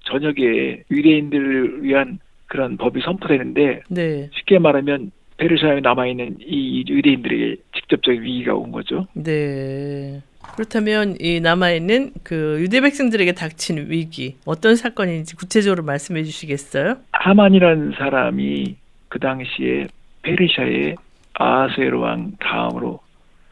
전역에 0.05 0.85
유대인들을 0.91 1.83
위한 1.83 2.19
그런 2.47 2.79
법이 2.79 3.03
선포되는데 3.03 3.83
네. 3.89 4.31
쉽게 4.35 4.59
말하면 4.59 5.13
페르시아에 5.37 5.81
남아있는 5.81 6.39
이 6.41 6.85
유대인들에게 6.89 7.57
직접적인 7.77 8.23
위기가 8.23 8.55
온 8.55 8.73
거죠. 8.73 9.07
네. 9.13 10.23
그렇다면 10.55 11.17
이 11.21 11.41
남아있는 11.41 12.13
그 12.23 12.59
유대 12.61 12.81
백성들에게 12.81 13.33
닥친 13.33 13.91
위기 13.91 14.37
어떤 14.47 14.77
사건인지 14.77 15.37
구체적으로 15.37 15.83
말씀해 15.83 16.23
주시겠어요? 16.23 16.97
하만이라는 17.13 17.93
사람이 17.99 18.77
그 19.09 19.19
당시에 19.19 19.89
페르시아의 20.25 20.97
아하스에로 21.35 22.01
왕 22.01 22.33
다음으로 22.41 23.01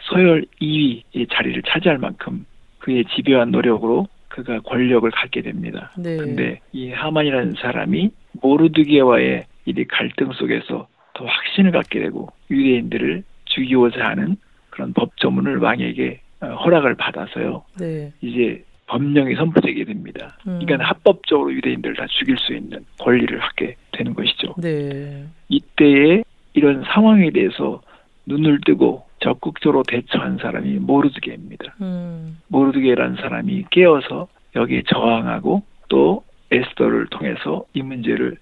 서열 0.02 0.44
2위의 0.61 1.30
자리를 1.30 1.62
차지할 1.62 1.98
만큼 1.98 2.44
그의 2.80 3.04
집요한 3.14 3.50
노력으로 3.50 4.08
그가 4.28 4.61
권력을 4.61 5.08
갖게 5.11 5.42
됩니다. 5.42 5.92
네. 5.96 6.16
근데 6.16 6.61
이 6.72 6.90
하만이라는 6.90 7.54
사람이 7.61 8.11
모르드게와의 8.40 9.44
이 9.66 9.85
갈등 9.85 10.32
속에서 10.32 10.88
더 11.14 11.24
확신을 11.24 11.70
갖게 11.70 12.00
되고 12.00 12.28
유대인들을 12.50 13.22
죽이고자 13.44 14.04
하는 14.04 14.37
그런 14.70 14.92
법조문을 14.94 15.58
왕에게 15.58 16.20
어, 16.40 16.46
허락을 16.46 16.94
받아서요. 16.94 17.62
네. 17.78 18.11
이제 18.22 18.64
법령이 18.87 19.37
선포되게 19.37 19.85
됩니다. 19.85 20.37
음. 20.46 20.58
그러니까 20.61 20.88
합법적으로 20.88 21.52
유대인들을 21.52 21.96
다 21.96 22.06
죽일 22.08 22.37
수 22.38 22.54
있는 22.54 22.85
권리를 22.98 23.38
갖게 23.38 23.76
되는 23.92 24.14
것이죠. 24.14 24.54
네. 24.58 25.24
이때에 25.48 26.24
이런 26.54 26.84
상황에 26.86 27.30
대해서 27.30 27.80
눈을 28.26 28.60
뜨고 28.64 29.04
적극적으로 29.20 29.82
대처한 29.84 30.38
사람이 30.38 30.78
모르드게입니다. 30.80 31.76
음. 31.80 32.38
모르드게라는 32.48 33.16
사람이 33.16 33.66
깨어서 33.70 34.28
여기에 34.54 34.82
저항하고 34.88 35.62
또 35.88 36.24
에스더를 36.50 37.06
통해서 37.06 37.64
이 37.72 37.82
문제를 37.82 38.36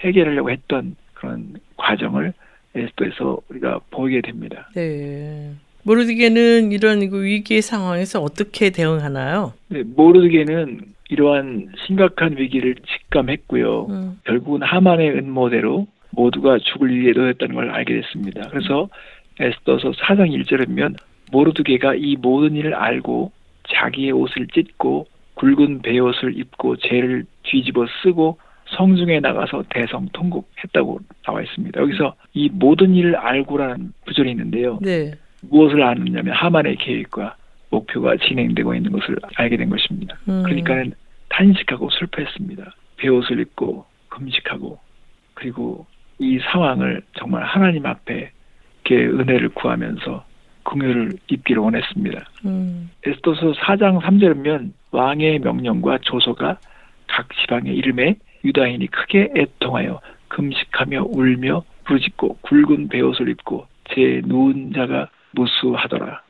해결하려고 0.00 0.50
했던 0.50 0.96
그런 1.14 1.54
과정을 1.76 2.32
에스더에서 2.74 3.38
우리가 3.48 3.80
보게 3.90 4.20
됩니다. 4.20 4.68
네. 4.74 5.52
모르디게는 5.84 6.72
이런 6.72 7.08
그 7.10 7.22
위기의 7.22 7.62
상황에서 7.62 8.20
어떻게 8.20 8.70
대응하나요? 8.70 9.52
네, 9.68 9.82
모르드게는 9.82 10.80
이러한 11.10 11.72
심각한 11.86 12.36
위기를 12.38 12.74
직감했고요. 12.74 13.86
음. 13.90 14.20
결국은 14.24 14.62
하만의 14.62 15.10
은모대로 15.10 15.86
모두가 16.14 16.58
죽을 16.58 16.94
위기에 16.94 17.12
놓였다는 17.12 17.54
걸 17.54 17.70
알게 17.70 18.00
됐습니다. 18.00 18.48
그래서 18.50 18.88
에스더서 19.40 19.92
4장 19.92 20.30
1절에 20.30 20.66
보면 20.66 20.96
모르드게가 21.32 21.94
이 21.94 22.16
모든 22.16 22.54
일을 22.54 22.74
알고 22.74 23.32
자기의 23.68 24.12
옷을 24.12 24.46
찢고 24.48 25.06
굵은 25.34 25.82
베옷을 25.82 26.38
입고 26.38 26.76
죄를 26.76 27.24
뒤집어 27.42 27.86
쓰고 28.02 28.38
성중에 28.76 29.20
나가서 29.20 29.64
대성 29.68 30.08
통곡했다고 30.12 31.00
나와 31.24 31.42
있습니다. 31.42 31.80
여기서 31.80 32.14
이 32.32 32.48
모든 32.52 32.94
일을 32.94 33.16
알고라는 33.16 33.92
구절이 34.06 34.30
있는데요. 34.30 34.78
네. 34.80 35.12
무엇을 35.42 35.82
아느냐면 35.82 36.34
하만의 36.34 36.76
계획과 36.76 37.36
목표가 37.70 38.16
진행되고 38.16 38.74
있는 38.74 38.92
것을 38.92 39.16
알게 39.36 39.56
된 39.56 39.68
것입니다. 39.68 40.16
음. 40.28 40.42
그러니까는 40.44 40.92
탄식하고 41.28 41.90
슬퍼했습니다. 41.90 42.74
베옷을 42.96 43.40
입고 43.40 43.84
금식하고 44.08 44.78
그리고 45.34 45.86
이 46.18 46.38
상황을 46.50 47.02
정말 47.18 47.44
하나님 47.44 47.86
앞에 47.86 48.30
이렇게 48.84 49.06
은혜를 49.06 49.50
구하면서 49.50 50.24
긍휼을 50.64 51.12
입기를 51.28 51.62
원했습니다. 51.62 52.24
음. 52.46 52.90
에스더서 53.04 53.52
4장 53.52 54.00
3절에 54.00 54.34
보면 54.34 54.72
왕의 54.90 55.40
명령과 55.40 55.98
조서가 56.02 56.58
각 57.06 57.28
지방의 57.40 57.74
이름에 57.76 58.16
유다인이 58.44 58.86
크게 58.88 59.32
애통하여 59.36 60.00
금식하며 60.28 61.04
울며 61.08 61.62
부르짖고 61.84 62.38
굵은 62.42 62.88
베옷을 62.88 63.28
입고 63.28 63.66
제 63.90 64.22
누운 64.24 64.72
자가 64.72 65.08
무수하더라. 65.32 66.22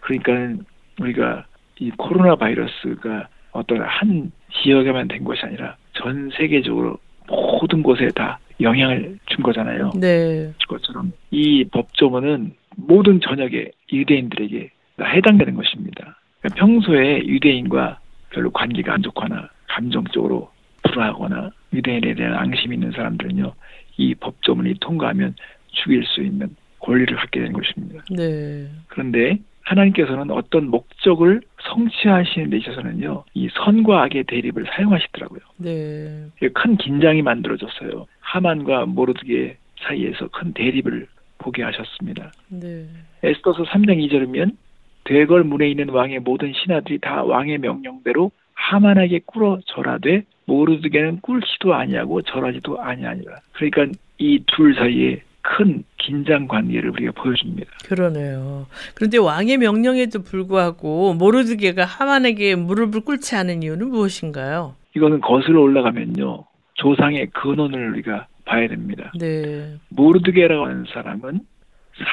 그러니까 0.00 0.62
우리가 1.00 1.44
이 1.78 1.90
코로나 1.96 2.34
바이러스가 2.34 3.28
어떤 3.52 3.82
한 3.82 4.32
지역에만 4.62 5.08
된 5.08 5.24
것이 5.24 5.42
아니라 5.44 5.76
전 5.94 6.30
세계적으로 6.36 6.98
모든 7.28 7.82
곳에 7.82 8.08
다 8.14 8.38
영향을 8.60 9.18
준 9.26 9.42
거잖아요. 9.42 9.92
네. 9.96 10.52
것처럼 10.68 11.12
이 11.30 11.64
법조문은 11.64 12.54
모든 12.76 13.20
전역의 13.20 13.72
유대인들에게 13.92 14.70
해당되는 15.00 15.54
것입니다. 15.54 16.18
그러니까 16.40 16.60
평소에 16.60 17.26
유대인과 17.26 17.98
별로 18.30 18.50
관계가 18.50 18.94
안 18.94 19.02
좋거나 19.02 19.48
감정적으로 19.68 20.50
불화하거나 20.82 21.50
유대인에 21.72 22.14
대한 22.14 22.34
앙심이 22.34 22.74
있는 22.74 22.92
사람들은요 22.92 23.52
이 23.96 24.14
법조문이 24.14 24.74
통과하면 24.80 25.34
죽일 25.68 26.04
수 26.04 26.22
있는 26.22 26.54
권리를 26.80 27.14
갖게 27.16 27.40
된 27.40 27.52
것입니다. 27.52 28.04
네. 28.10 28.68
그런데 28.88 29.38
하나님께서는 29.62 30.30
어떤 30.30 30.68
목적을 30.68 31.42
성취하시는 31.62 32.50
데 32.50 32.58
있어서는요, 32.58 33.24
이 33.34 33.48
선과 33.52 34.04
악의 34.04 34.24
대립을 34.24 34.64
사용하시더라고요. 34.74 35.40
네. 35.58 36.26
큰 36.54 36.76
긴장이 36.76 37.22
만들어졌어요. 37.22 38.06
하만과 38.20 38.86
모르드게 38.86 39.56
사이에서 39.80 40.28
큰 40.28 40.52
대립을 40.52 41.06
보게 41.38 41.62
하셨습니다. 41.62 42.32
네. 42.48 42.86
에스더서 43.22 43.64
3장 43.64 43.98
2절이면 44.08 44.56
대궐 45.04 45.44
문에 45.44 45.68
있는 45.68 45.88
왕의 45.88 46.20
모든 46.20 46.52
신하들이 46.52 46.98
다 46.98 47.22
왕의 47.24 47.58
명령대로 47.58 48.30
하만에게 48.54 49.20
꿇어 49.24 49.60
절하되 49.66 50.24
모르드게는 50.46 51.20
꿇지도 51.20 51.74
아니하고 51.74 52.22
절하지도 52.22 52.80
아니하니라. 52.80 53.36
그러니까 53.52 53.86
이 54.18 54.40
둘 54.46 54.74
사이에 54.74 55.22
큰 55.56 55.82
긴장 55.96 56.46
관계를 56.46 56.90
우리가 56.90 57.12
보여줍니다. 57.12 57.70
그러네요. 57.86 58.66
그런데 58.94 59.16
왕의 59.16 59.56
명령에도 59.58 60.22
불구하고 60.22 61.14
모르드게가 61.14 61.84
하만에게 61.84 62.54
무릎을 62.54 63.00
꿇지 63.00 63.34
않은 63.34 63.62
이유는 63.62 63.88
무엇인가요? 63.88 64.74
이거는 64.94 65.20
거슬러 65.20 65.62
올라가면요. 65.62 66.44
조상의 66.74 67.28
근원을 67.28 67.92
우리가 67.92 68.26
봐야 68.44 68.68
됩니다. 68.68 69.10
네. 69.18 69.76
모르드게라고 69.88 70.66
하는 70.66 70.84
사람은 70.92 71.40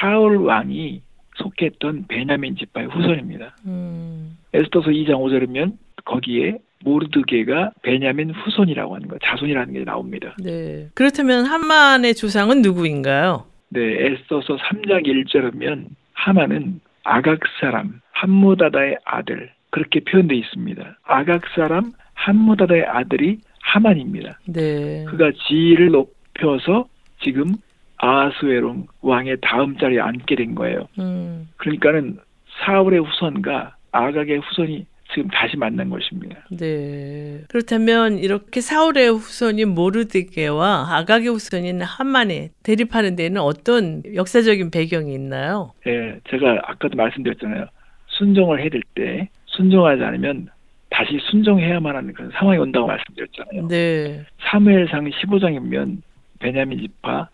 사울 0.00 0.38
왕이 0.38 1.02
속했던 1.36 2.06
베냐민 2.08 2.56
지파의 2.56 2.88
후손입니다. 2.88 3.56
음. 3.66 4.38
에스더서 4.54 4.88
2장 4.90 5.10
5절이면 5.18 5.76
거기에 6.06 6.58
모르드게가 6.84 7.72
베냐민 7.82 8.30
후손이라고 8.30 8.94
하는 8.94 9.08
거, 9.08 9.16
자손이라는 9.22 9.72
게 9.72 9.84
나옵니다. 9.84 10.34
네. 10.42 10.88
그렇다면 10.94 11.44
하만의 11.46 12.14
조상은 12.14 12.62
누구인가요? 12.62 13.46
네, 13.70 13.80
에스더서 13.80 14.56
3장 14.56 15.06
1절이면 15.06 15.86
하만은 16.12 16.80
아각 17.04 17.40
사람 17.60 18.00
함무다다의 18.12 18.98
아들 19.04 19.50
그렇게 19.70 20.00
표현되어 20.00 20.38
있습니다. 20.38 20.98
아각 21.04 21.42
사람 21.54 21.92
함무다다의 22.14 22.84
아들이 22.86 23.40
하만입니다. 23.60 24.38
네. 24.46 25.04
그가 25.08 25.32
지위를 25.48 25.90
높여서 25.90 26.86
지금 27.22 27.54
아하스웨롱 27.98 28.86
왕의 29.02 29.38
다음 29.42 29.76
자리에 29.78 30.00
앉게 30.00 30.36
된 30.36 30.54
거예요. 30.54 30.86
음. 30.98 31.48
그러니까는 31.56 32.18
사울의 32.64 33.00
후손과 33.00 33.76
아각의 33.92 34.38
후손이 34.38 34.86
지금 35.16 35.30
다시 35.30 35.56
만난 35.56 35.88
것입니다. 35.88 36.36
네. 36.50 37.40
그렇다면 37.48 38.18
이렇게 38.18 38.60
사울의 38.60 39.08
후손인 39.14 39.70
모르드게와 39.70 40.94
아각의 40.98 41.28
후손인 41.28 41.80
하만에 41.80 42.50
대립하는 42.62 43.16
데는 43.16 43.40
어떤 43.40 44.02
역사적인 44.14 44.70
배경이 44.70 45.14
있나요? 45.14 45.72
예, 45.86 46.20
제가 46.28 46.60
아까도 46.64 46.96
말씀드렸잖아요. 46.98 47.66
순종을 48.08 48.60
해야 48.60 48.68
될 48.68 48.82
때 48.94 49.28
순종하지 49.46 50.02
않으면 50.02 50.48
다시 50.90 51.18
순종해야만 51.30 51.96
하는 51.96 52.12
그런 52.12 52.30
상황이 52.32 52.58
온다고 52.58 52.86
말씀드렸잖아요. 52.86 53.68
네. 53.68 54.26
사무엘상 54.50 55.08
15장에 55.10 55.58
보면 55.60 56.02
베냐민 56.40 56.80
지파 56.80 57.28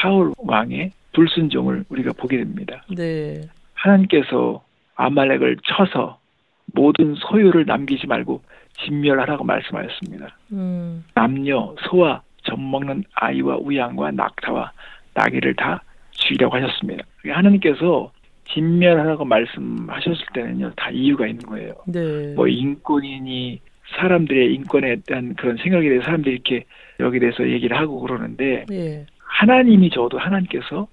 사울 0.00 0.32
왕의 0.38 0.92
불순종을 1.12 1.84
우리가 1.88 2.12
보게 2.12 2.36
됩니다. 2.36 2.84
네. 2.94 3.40
하나님께서 3.74 4.62
아말렉을 4.94 5.56
쳐서 5.64 6.18
모든 6.72 7.14
소유를 7.14 7.66
남기지 7.66 8.06
말고 8.06 8.42
진멸하라고 8.84 9.44
말씀하셨습니다. 9.44 10.36
음. 10.52 11.04
남녀, 11.14 11.74
소와 11.88 12.22
젖먹는 12.42 13.04
아이와 13.14 13.58
우양과 13.58 14.10
낙타와 14.12 14.72
나귀를 15.14 15.54
다 15.54 15.82
죽이라고 16.10 16.56
하셨습니다. 16.56 17.04
하나님께서 17.26 18.10
진멸하라고 18.52 19.24
말씀하셨을 19.24 20.26
때는요, 20.34 20.72
다 20.76 20.90
이유가 20.90 21.26
있는 21.26 21.44
거예요. 21.46 21.74
네. 21.86 22.34
뭐 22.34 22.46
인권이니 22.46 23.60
사람들의 23.96 24.54
인권에 24.54 24.96
대한 25.06 25.34
그런 25.34 25.56
생각에 25.56 25.88
대해서 25.88 26.04
사람들이 26.04 26.34
이렇게 26.34 26.64
여기 27.00 27.18
대해서 27.18 27.48
얘기를 27.48 27.76
하고 27.76 28.00
그러는데 28.00 28.64
예. 28.70 29.06
하나님이 29.18 29.90
저도 29.90 30.18
하나님께서 30.18 30.86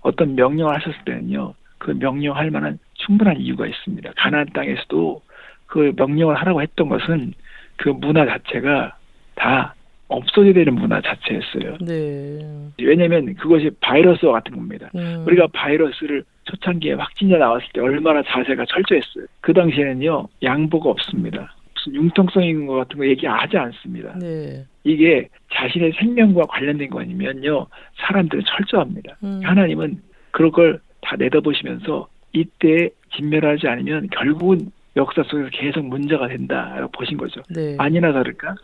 어떤 0.00 0.34
명령을 0.34 0.74
하셨을 0.74 0.98
때는요, 1.04 1.54
그 1.78 1.90
명령할 1.92 2.50
만한 2.50 2.78
충분한 3.08 3.38
이유가 3.40 3.66
있습니다. 3.66 4.12
가나안 4.16 4.46
땅에서도 4.52 5.22
그 5.66 5.92
명령을 5.96 6.36
하라고 6.36 6.62
했던 6.62 6.88
것은 6.88 7.32
그 7.76 7.88
문화 7.88 8.24
자체가 8.26 8.96
다 9.34 9.74
없어져야 10.08 10.52
되는 10.52 10.74
문화 10.74 11.00
자체였어요. 11.00 11.78
네. 11.80 12.38
왜냐하면 12.80 13.34
그것이 13.34 13.70
바이러스와 13.80 14.32
같은 14.34 14.56
겁니다. 14.56 14.90
음. 14.94 15.24
우리가 15.26 15.48
바이러스를 15.52 16.24
초창기에 16.44 16.94
확진자 16.94 17.36
나왔을 17.36 17.66
때 17.74 17.80
얼마나 17.80 18.22
자세가 18.22 18.64
철저했어요. 18.66 19.26
그 19.40 19.52
당시에는요 19.52 20.28
양보가 20.42 20.88
없습니다. 20.90 21.54
무슨 21.74 21.94
융통성인 21.94 22.66
것 22.66 22.74
같은 22.74 22.96
거 22.98 23.06
얘기하지 23.06 23.56
않습니다. 23.58 24.18
네. 24.18 24.64
이게 24.84 25.28
자신의 25.52 25.92
생명과 25.98 26.44
관련된 26.46 26.88
거 26.88 27.00
아니면요 27.00 27.66
사람들은 27.98 28.44
철저합니다. 28.46 29.16
음. 29.22 29.40
하나님은 29.44 30.00
그런 30.30 30.52
걸 30.52 30.80
다 31.00 31.16
내다보시면서 31.16 32.08
이때 32.32 32.90
진멸하지 33.16 33.68
않으면 33.68 34.08
결국은 34.10 34.70
역사 34.96 35.22
속에서 35.22 35.48
계속 35.52 35.84
문제가 35.86 36.28
된다라고 36.28 36.90
보신 36.92 37.16
거죠. 37.16 37.42
네. 37.50 37.76
아니나 37.78 38.12
다를까 38.12 38.54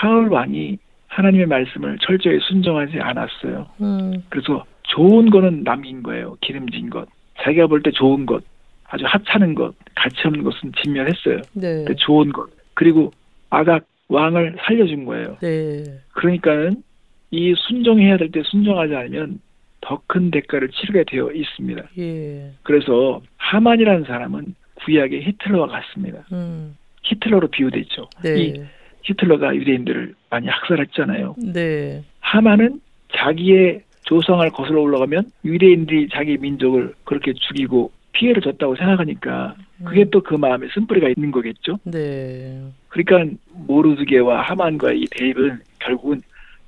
사울 0.00 0.28
왕이 0.28 0.78
하나님의 1.08 1.46
말씀을 1.46 1.98
철저히 2.00 2.38
순종하지 2.40 3.00
않았어요. 3.00 3.66
음. 3.80 4.22
그래서 4.28 4.64
좋은 4.84 5.30
거는 5.30 5.64
남긴 5.64 6.02
거예요. 6.02 6.36
기름진 6.40 6.90
것. 6.90 7.08
자기가 7.42 7.66
볼 7.66 7.82
때 7.82 7.90
좋은 7.90 8.26
것, 8.26 8.42
아주 8.88 9.04
하찮은 9.06 9.54
것, 9.54 9.74
가치 9.94 10.16
없는 10.26 10.44
것은 10.44 10.72
진멸했어요. 10.82 11.40
네. 11.54 11.84
좋은 11.96 12.30
것. 12.32 12.48
그리고 12.74 13.10
아각 13.48 13.84
왕을 14.08 14.56
살려준 14.60 15.04
거예요. 15.06 15.36
네. 15.40 15.84
그러니까는 16.12 16.82
이 17.30 17.54
순종해야 17.56 18.16
될 18.16 18.30
때 18.30 18.42
순종하지 18.44 18.94
않으면 18.94 19.40
더 19.80 20.00
큰 20.06 20.30
대가를 20.30 20.68
치르게 20.70 21.04
되어 21.04 21.30
있습니다. 21.32 21.82
예. 21.98 22.50
그래서 22.62 23.20
하만이라는 23.36 24.04
사람은 24.04 24.54
구약의 24.84 25.22
히틀러와 25.24 25.68
같습니다. 25.68 26.24
음. 26.32 26.76
히틀러로 27.02 27.48
비유돼 27.48 27.80
있죠. 27.80 28.08
이 28.24 28.52
네. 28.52 28.64
히틀러가 29.02 29.54
유대인들을 29.54 30.14
많이 30.30 30.48
학살했잖아요. 30.48 31.36
네. 31.52 32.02
하만은 32.20 32.80
자기의 33.14 33.82
조상을 34.04 34.48
거슬러 34.50 34.80
올라가면 34.80 35.24
유대인들이 35.44 36.08
자기 36.12 36.36
민족을 36.38 36.94
그렇게 37.04 37.32
죽이고 37.32 37.92
피해를 38.12 38.42
줬다고 38.42 38.76
생각하니까 38.76 39.54
그게 39.84 40.02
음. 40.02 40.10
또그 40.10 40.34
마음에 40.34 40.66
쓴뿌리가 40.74 41.08
있는 41.08 41.30
거겠죠. 41.30 41.78
네. 41.84 42.60
그러니까 42.88 43.36
모르드게와 43.66 44.42
하만과의 44.42 45.00
이 45.00 45.06
대립은 45.10 45.60
결국은 45.78 46.20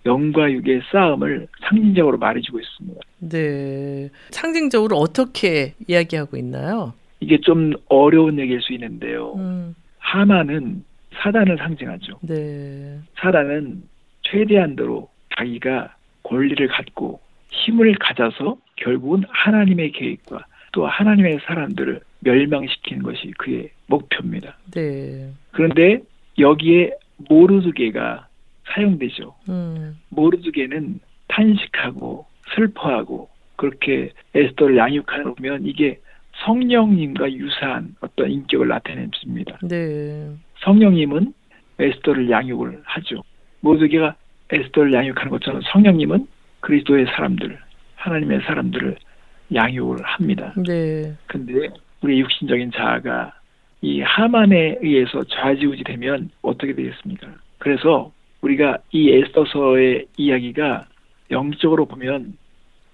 영과 0.07 0.51
육의 0.51 0.83
싸움을 0.91 1.47
상징적으로 1.61 2.19
말해주고 2.19 2.59
있습니다. 2.61 3.01
네. 3.21 4.11
상징적으로 4.31 4.97
어떻게 4.97 5.75
이야기하고 5.87 6.37
있나요? 6.37 6.95
이게 7.21 7.39
좀 7.41 7.73
어려운 7.89 8.39
얘기일 8.39 8.61
수 8.63 8.73
있는데요. 8.73 9.35
음. 9.37 9.75
하만은 9.99 10.85
사단을 11.15 11.57
상징하죠. 11.59 12.19
네. 12.23 12.99
사단은 13.21 13.83
최대한도로 14.23 15.09
자기가 15.37 15.95
권리를 16.25 16.67
갖고 16.69 17.21
힘을 17.51 17.95
가져서 18.01 18.57
결국은 18.77 19.23
하나님의 19.29 19.93
계획과 19.93 20.47
또 20.73 20.87
하나님의 20.87 21.41
사람들을 21.45 22.01
멸망시키는 22.21 23.03
것이 23.03 23.33
그의 23.39 23.71
목표입니다. 23.87 24.57
네. 24.75 25.31
그런데 25.53 26.01
여기에 26.39 26.93
모르드게가 27.29 28.27
사용되죠. 28.69 29.35
음. 29.49 29.99
모르드게는 30.11 31.01
탄식하고 31.29 32.27
슬퍼하고 32.55 33.29
그렇게 33.57 34.11
에스더를 34.35 34.77
양육하는 34.77 35.25
걸 35.25 35.35
보면 35.35 35.67
이게 35.67 35.99
성령님과 36.45 37.33
유사한 37.33 37.95
어떤 38.01 38.31
인격을 38.31 38.69
나타냅니다. 38.69 39.59
네. 39.63 40.31
성령님은 40.61 41.33
에스더를 41.79 42.31
양육을 42.31 42.83
하죠. 42.85 43.23
모르드게가 43.61 44.17
에스더를 44.51 44.93
양육하는 44.93 45.31
것처럼 45.31 45.63
성령님은 45.73 46.27
그리스도의 46.61 47.07
사람들, 47.07 47.59
하나님의 47.97 48.41
사람들을 48.43 48.97
양육을 49.55 50.03
합니다. 50.03 50.55
네. 50.57 51.15
근데 51.27 51.69
우리 52.03 52.21
육신적인 52.21 52.73
자아가 52.73 53.33
이 53.81 54.01
하만에 54.01 54.79
의해서 54.81 55.25
좌지우지 55.25 55.85
되면 55.85 56.31
어떻게 56.43 56.75
되겠습니까? 56.75 57.29
그래서 57.59 58.13
우리가 58.43 58.79
이 58.93 59.11
에스더서의 59.11 60.07
이야기가 60.17 60.87
영적으로 61.31 61.87
보면 61.87 62.35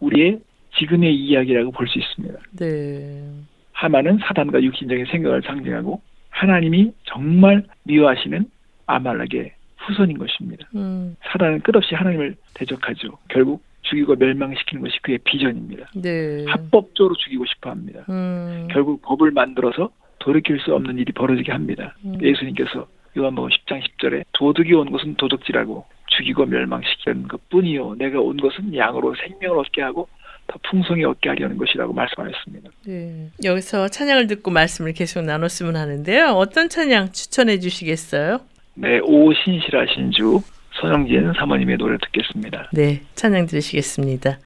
우리의 0.00 0.38
지금의 0.78 1.14
이야기라고 1.14 1.72
볼 1.72 1.88
수 1.88 1.98
있습니다. 1.98 2.38
네. 2.58 3.24
하만은 3.72 4.18
사단과 4.22 4.62
육신적인 4.62 5.06
생각을 5.06 5.42
상징하고 5.42 6.00
하나님이 6.30 6.92
정말 7.04 7.64
미워하시는 7.84 8.44
아말렉의 8.86 9.52
후손인 9.78 10.18
것입니다. 10.18 10.68
음. 10.74 11.16
사단은 11.32 11.60
끝없이 11.60 11.94
하나님을 11.94 12.36
대적하죠. 12.54 13.18
결국 13.28 13.62
죽이고 13.82 14.16
멸망시키는 14.16 14.82
것이 14.82 14.98
그의 15.02 15.18
비전입니다. 15.24 15.90
네. 15.94 16.44
합법적으로 16.46 17.14
죽이고 17.16 17.44
싶어 17.46 17.70
합니다. 17.70 18.04
음. 18.10 18.68
결국 18.70 19.00
법을 19.02 19.30
만들어서 19.30 19.90
돌이킬 20.18 20.60
수 20.60 20.74
없는 20.74 20.98
일이 20.98 21.12
벌어지게 21.12 21.50
합니다. 21.52 21.96
음. 22.04 22.18
예수님께서 22.20 22.86
요한복음 23.16 23.50
10장 23.50 23.82
10절에 23.82 24.24
도둑이 24.32 24.72
온 24.74 24.90
것은 24.90 25.14
도둑질하고 25.16 25.86
죽이고 26.08 26.46
멸망시키는 26.46 27.28
것뿐이요 27.28 27.96
내가 27.96 28.20
온 28.20 28.36
것은 28.36 28.74
양으로 28.74 29.14
생명을 29.14 29.58
얻게 29.58 29.82
하고 29.82 30.08
더 30.46 30.58
풍성히 30.70 31.04
얻게 31.04 31.28
하려는 31.28 31.58
것이라고 31.58 31.92
말씀하셨습니다. 31.92 32.70
네. 32.86 33.30
여기서 33.44 33.88
찬양을 33.88 34.26
듣고 34.28 34.50
말씀을 34.50 34.94
계속 34.94 35.22
나눴으면 35.22 35.76
하는데요. 35.76 36.28
어떤 36.28 36.68
찬양 36.70 37.12
추천해 37.12 37.58
주시겠어요? 37.58 38.40
네, 38.74 38.98
오 39.02 39.32
신실하신 39.34 40.10
주 40.12 40.40
손영진 40.80 41.32
사모님의 41.36 41.76
노래 41.76 41.98
듣겠습니다. 41.98 42.70
네, 42.72 43.02
찬양 43.14 43.46
들으시겠습니다. 43.46 44.38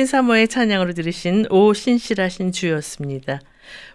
손영진 0.00 0.06
사모의 0.06 0.48
찬양으로 0.48 0.92
들으신 0.92 1.44
오 1.50 1.74
신실하신 1.74 2.52
주였습니다. 2.52 3.40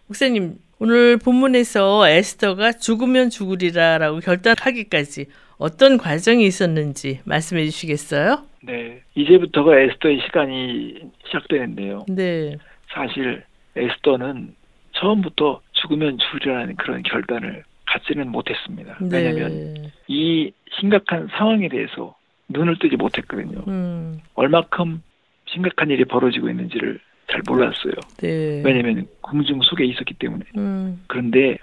목사님, 0.08 0.56
오늘 0.80 1.18
본문에서 1.18 2.08
에스더가 2.08 2.74
죽으면 2.74 3.30
죽으리라라고 3.30 4.20
결단하기까지 4.20 5.26
어떤 5.58 5.98
과정이 5.98 6.46
있었는지 6.46 7.22
말씀해 7.26 7.66
주시겠어요? 7.66 8.44
네, 8.62 9.02
이제부터가 9.16 9.80
에스더의 9.80 10.22
시간이 10.26 10.96
시작되는데요. 11.26 12.06
네. 12.10 12.58
사실 12.94 13.44
에스더는 13.76 14.54
처음부터 14.94 15.62
죽으면 15.72 16.18
죽으리라는 16.20 16.76
그런 16.76 17.02
결단을 17.04 17.64
갖지는 17.86 18.30
못했습니다. 18.30 18.98
네. 19.02 19.18
왜냐하면 19.18 19.92
이 20.08 20.52
심각한 20.80 21.28
상황에 21.36 21.68
대해서 21.68 22.16
눈을 22.50 22.78
뜨지 22.80 22.96
못했거든요. 22.96 23.64
음, 23.68 24.20
얼마큼 24.36 25.02
심각한 25.48 25.90
일이 25.90 26.04
벌어지고 26.06 26.50
있는지를 26.50 27.00
잘 27.32 27.42
몰랐어요. 27.48 27.94
네. 28.22 28.62
왜냐하면 28.64 29.08
궁중 29.22 29.62
속에 29.62 29.86
있었기 29.86 30.14
때문에. 30.16 30.44
음, 30.58 31.02
그런데 31.08 31.58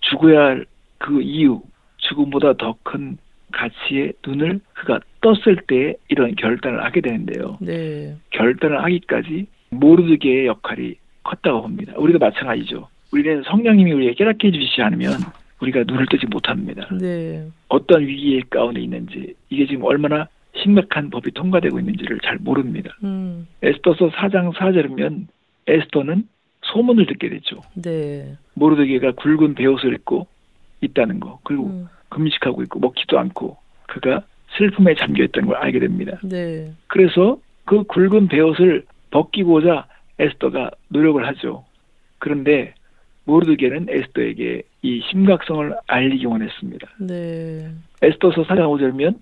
죽어야 0.00 0.40
할 0.46 0.66
그 0.98 1.20
이유, 1.20 1.60
죽음보다 1.98 2.54
더 2.54 2.74
큰 2.82 3.18
가치의 3.52 4.14
눈을 4.26 4.60
그가 4.72 4.98
떴을 5.20 5.56
때 5.68 5.94
이런 6.08 6.34
결단을 6.36 6.82
하게 6.82 7.00
되는데요. 7.02 7.58
네. 7.60 8.16
결단을 8.30 8.82
하기까지 8.82 9.46
모르드게의 9.70 10.46
역할이 10.46 10.94
컸다고 11.22 11.62
봅니다. 11.62 11.92
우리도 11.96 12.18
마찬가지죠. 12.18 12.88
우리는 13.12 13.42
성령님이 13.44 13.92
우리에게 13.92 14.14
깨닫게 14.14 14.48
해주시지 14.48 14.80
않으면 14.82 15.12
우리가 15.60 15.84
눈을 15.86 16.06
뜨지 16.10 16.26
못합니다. 16.26 16.88
네. 16.98 17.46
어떤 17.68 18.06
위기의 18.06 18.42
가운데 18.48 18.80
있는지 18.80 19.34
이게 19.50 19.66
지금 19.66 19.84
얼마나 19.84 20.26
심각한 20.62 21.10
법이 21.10 21.32
통과되고 21.32 21.78
있는지를 21.78 22.20
잘 22.20 22.38
모릅니다. 22.38 22.96
음, 23.04 23.46
에스더서 23.62 24.10
4장 24.10 24.52
4절이면 24.54 25.26
에스더는 25.66 26.28
소문을 26.62 27.06
듣게 27.06 27.28
됐죠. 27.28 27.60
네. 27.74 28.36
모르드게가 28.54 29.12
굵은 29.12 29.54
베옷을 29.54 29.94
입고 29.94 30.26
있다는 30.80 31.20
거 31.20 31.38
그리고 31.44 31.66
음, 31.66 31.88
금식하고 32.08 32.62
있고 32.62 32.80
먹지도 32.80 33.18
않고 33.18 33.56
그가 33.86 34.22
슬픔에 34.56 34.94
잠겨 34.94 35.24
있다는 35.24 35.48
걸 35.48 35.56
알게 35.58 35.78
됩니다. 35.78 36.18
네. 36.22 36.72
그래서 36.86 37.38
그 37.64 37.82
굵은 37.84 38.28
베옷을 38.28 38.84
벗기고자 39.10 39.86
에스더가 40.18 40.70
노력을 40.88 41.26
하죠. 41.26 41.64
그런데 42.18 42.74
모르드게는 43.24 43.86
에스더에게 43.88 44.62
이 44.82 45.02
심각성을 45.10 45.74
알리기 45.86 46.26
원했습니다. 46.26 46.88
네. 47.00 47.68
에스더서 48.02 48.44
4장 48.44 48.60
5절면 48.68 49.16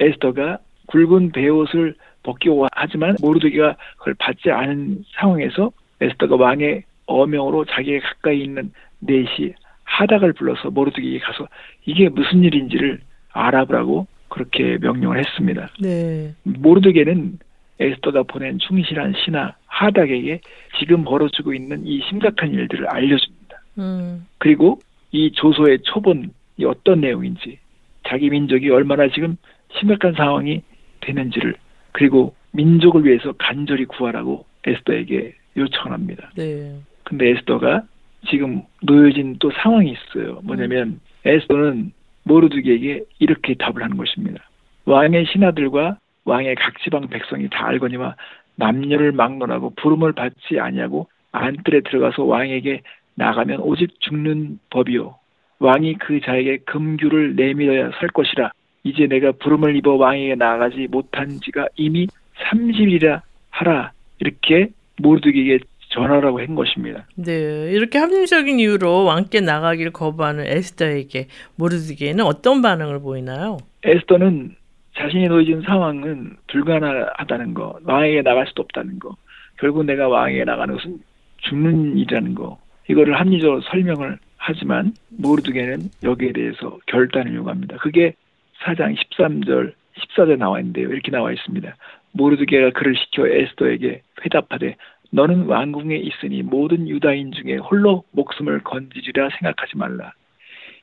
에스더가 0.00 0.58
굵은 0.86 1.32
베옷을 1.32 1.94
벗기고 2.22 2.66
하지만 2.72 3.16
모르드게가 3.20 3.76
그걸 3.98 4.14
받지 4.14 4.50
않은 4.50 5.04
상황에서 5.14 5.70
에스더가 6.00 6.36
왕의 6.36 6.82
어명으로 7.06 7.64
자기가 7.66 8.08
가까이 8.08 8.42
있는 8.42 8.72
넷이 9.00 9.54
하닥을 9.84 10.32
불러서 10.32 10.70
모르드게에게 10.70 11.18
가서 11.20 11.48
이게 11.84 12.08
무슨 12.08 12.42
일인지를 12.42 13.00
알아보라고 13.32 14.06
그렇게 14.28 14.78
명령을 14.78 15.18
했습니다. 15.18 15.68
네. 15.80 16.34
모르드게는 16.44 17.38
에스더가 17.80 18.24
보낸 18.24 18.58
충실한 18.58 19.14
신하 19.24 19.54
하닥에게 19.66 20.40
지금 20.78 21.04
벌어지고 21.04 21.54
있는 21.54 21.86
이 21.86 22.00
심각한 22.08 22.52
일들을 22.52 22.86
알려줍니다. 22.86 23.62
음, 23.78 24.26
그리고 24.38 24.80
이 25.12 25.32
조소의 25.32 25.80
초본이 25.82 26.28
어떤 26.66 27.00
내용인지 27.00 27.58
자기 28.06 28.28
민족이 28.28 28.70
얼마나 28.70 29.08
지금 29.08 29.36
심각한 29.78 30.14
상황이 30.14 30.62
되는지를 31.00 31.54
그리고 31.92 32.34
민족을 32.52 33.04
위해서 33.04 33.32
간절히 33.38 33.84
구하라고 33.84 34.44
에스더에게 34.66 35.34
요청을 35.56 35.92
합니다. 35.92 36.30
네. 36.36 36.74
근데 37.04 37.30
에스더가 37.30 37.82
지금 38.28 38.62
놓여진 38.82 39.36
또 39.38 39.50
상황이 39.50 39.92
있어요. 39.92 40.40
뭐냐면 40.42 41.00
에스더는 41.24 41.92
모르드게에게 42.24 43.04
이렇게 43.18 43.54
답을 43.54 43.82
하는 43.82 43.96
것입니다. 43.96 44.44
왕의 44.84 45.26
신하들과 45.26 45.98
왕의 46.24 46.54
각 46.56 46.78
지방 46.80 47.08
백성이 47.08 47.48
다 47.48 47.66
알거니와 47.68 48.16
남녀를 48.56 49.12
막론하고 49.12 49.74
부름을 49.76 50.12
받지 50.12 50.60
아니하고 50.60 51.08
안뜰에 51.32 51.80
들어가서 51.82 52.24
왕에게 52.24 52.82
나가면 53.14 53.60
오직 53.60 54.00
죽는 54.00 54.58
법이요. 54.70 55.16
왕이 55.60 55.94
그 55.94 56.20
자에게 56.20 56.58
금규를 56.58 57.36
내밀어야 57.36 57.90
살 57.98 58.08
것이라. 58.08 58.52
이제 58.82 59.06
내가 59.06 59.32
부름을 59.32 59.76
입어 59.76 59.94
왕에게 59.94 60.34
나가지 60.36 60.86
못한 60.90 61.38
지가 61.44 61.68
이미 61.76 62.06
30일이라 62.50 63.20
하라. 63.50 63.92
이렇게 64.18 64.68
모르드게에게 64.98 65.64
전하라고 65.90 66.40
한 66.40 66.54
것입니다. 66.54 67.04
네. 67.16 67.70
이렇게 67.72 67.98
합리적인 67.98 68.60
이유로 68.60 69.04
왕께 69.04 69.40
나가기를 69.40 69.92
거부하는 69.92 70.46
에스더에게 70.46 71.26
모르드게는 71.56 72.24
어떤 72.24 72.62
반응을 72.62 73.00
보이나요? 73.00 73.58
에스더는 73.82 74.54
자신이 74.96 75.28
놓여진 75.28 75.62
상황은 75.62 76.36
불가능하다는 76.48 77.54
거, 77.54 77.78
왕에게 77.84 78.22
나갈 78.22 78.46
수도 78.46 78.62
없다는 78.62 78.98
거, 78.98 79.16
결국 79.58 79.84
내가 79.84 80.08
왕에게 80.08 80.44
나가는 80.44 80.74
것은 80.74 80.98
죽는 81.38 81.96
일이라는 81.98 82.34
거, 82.34 82.58
이거를 82.88 83.18
합리적으로 83.18 83.60
설명을 83.62 84.18
하지만 84.36 84.92
모르드게는 85.08 85.90
여기에 86.02 86.32
대해서 86.32 86.78
결단을 86.86 87.34
요구합니다. 87.34 87.76
그게 87.78 88.14
4장 88.62 88.96
13절, 88.96 89.72
14절 89.98 90.38
나와 90.38 90.58
있는데요. 90.60 90.88
이렇게 90.88 91.10
나와 91.10 91.32
있습니다. 91.32 91.76
모르드게가 92.12 92.70
그를 92.70 92.96
시켜 92.96 93.26
에스더에게 93.26 94.02
회답하되 94.24 94.76
너는 95.10 95.46
왕궁에 95.46 95.96
있으니 95.96 96.42
모든 96.42 96.88
유다인 96.88 97.32
중에 97.32 97.56
홀로 97.56 98.04
목숨을 98.12 98.60
건지리라 98.60 99.28
생각하지 99.38 99.76
말라. 99.76 100.12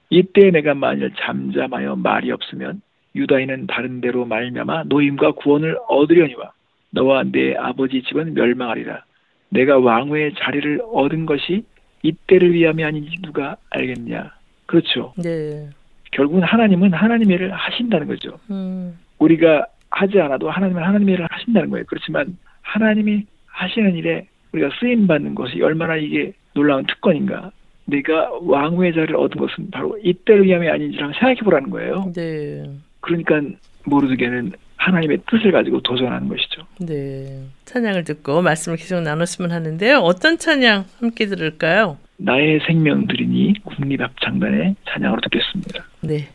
이때 0.09 0.51
내가 0.51 0.73
만일 0.73 1.11
잠잠하여 1.17 1.95
말이 1.95 2.31
없으면 2.31 2.81
유다인은 3.15 3.67
다른 3.67 3.99
데로 4.01 4.25
말미암아 4.25 4.83
노임과 4.85 5.31
구원을 5.33 5.77
얻으려니와 5.87 6.51
너와 6.91 7.23
내 7.31 7.55
아버지 7.55 8.01
집은 8.03 8.33
멸망하리라. 8.33 9.03
내가 9.49 9.79
왕후의 9.79 10.35
자리를 10.37 10.81
얻은 10.91 11.25
것이 11.25 11.63
이때를 12.03 12.53
위함이 12.53 12.83
아닌지 12.83 13.17
누가 13.21 13.57
알겠냐. 13.69 14.31
그렇죠. 14.65 15.13
네. 15.17 15.69
결국은 16.11 16.43
하나님은 16.43 16.93
하나님의 16.93 17.35
일을 17.35 17.51
하신다는 17.53 18.07
거죠. 18.07 18.39
음, 18.49 18.97
우리가 19.19 19.65
하지 19.89 20.19
않아도 20.19 20.49
하나님은 20.49 20.83
하나님의 20.83 21.15
일을 21.15 21.27
하신다는 21.29 21.69
거예요. 21.69 21.85
그렇지만 21.87 22.37
하나님이 22.61 23.25
하시는 23.47 23.95
일에 23.95 24.27
우리가 24.53 24.69
쓰임 24.79 25.07
받는 25.07 25.35
것이 25.35 25.61
얼마나 25.61 25.95
이게 25.95 26.33
놀라운 26.53 26.85
특권인가. 26.85 27.51
내가 27.85 28.31
왕후의 28.41 28.93
자리를 28.93 29.15
얻은 29.15 29.37
것은 29.39 29.71
바로 29.71 29.97
이때를 30.03 30.43
위함이 30.43 30.67
아닌지랑 30.67 31.13
생각해 31.13 31.35
보라는 31.37 31.69
거예요. 31.69 32.11
네. 32.13 32.65
그러니까 32.99 33.41
모르드게는 33.85 34.51
하나님의 34.77 35.19
뜻을 35.29 35.51
가지고 35.51 35.81
도전하는 35.81 36.27
것이죠. 36.27 36.63
네. 36.79 37.43
찬양을 37.65 38.03
듣고 38.03 38.41
말씀을 38.41 38.77
계속 38.77 39.01
나눴으면 39.01 39.51
하는데요. 39.51 39.97
어떤 39.99 40.37
찬양 40.37 40.85
함께 40.99 41.25
들을까요? 41.25 41.97
나의 42.17 42.59
생명 42.65 43.07
드리니 43.07 43.53
국립합창단의 43.63 44.75
찬양으로 44.89 45.21
듣겠습니다. 45.21 45.85
네. 46.01 46.29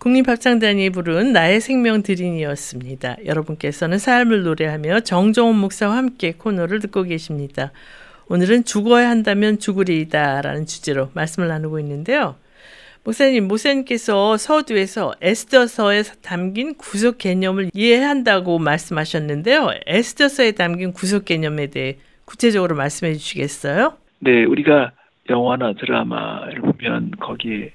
국립합창단이 0.00 0.88
부른 0.90 1.34
나의 1.34 1.60
생명 1.60 2.02
드린이었습니다. 2.02 3.18
여러분께서는 3.26 3.98
삶을 3.98 4.44
노래하며 4.44 5.00
정종원 5.00 5.56
목사와 5.56 5.94
함께 5.94 6.32
코너를 6.32 6.80
듣고 6.80 7.02
계십니다. 7.02 7.70
오늘은 8.28 8.64
죽어야 8.64 9.10
한다면 9.10 9.58
죽으리이다 9.58 10.40
라는 10.40 10.64
주제로 10.64 11.10
말씀을 11.12 11.48
나누고 11.48 11.78
있는데요. 11.80 12.36
목사님, 13.04 13.46
목사님께서 13.46 14.38
서두에서 14.38 15.12
에스더서에 15.20 16.02
담긴 16.22 16.76
구속 16.76 17.18
개념을 17.18 17.70
이해한다고 17.74 18.58
말씀하셨는데요. 18.58 19.68
에스더서에 19.84 20.52
담긴 20.52 20.94
구속 20.94 21.26
개념에 21.26 21.66
대해 21.66 21.98
구체적으로 22.24 22.74
말씀해 22.74 23.12
주시겠어요? 23.14 23.98
네, 24.20 24.44
우리가 24.44 24.92
영화나 25.28 25.74
드라마를 25.74 26.62
보면 26.62 27.10
거기에 27.20 27.72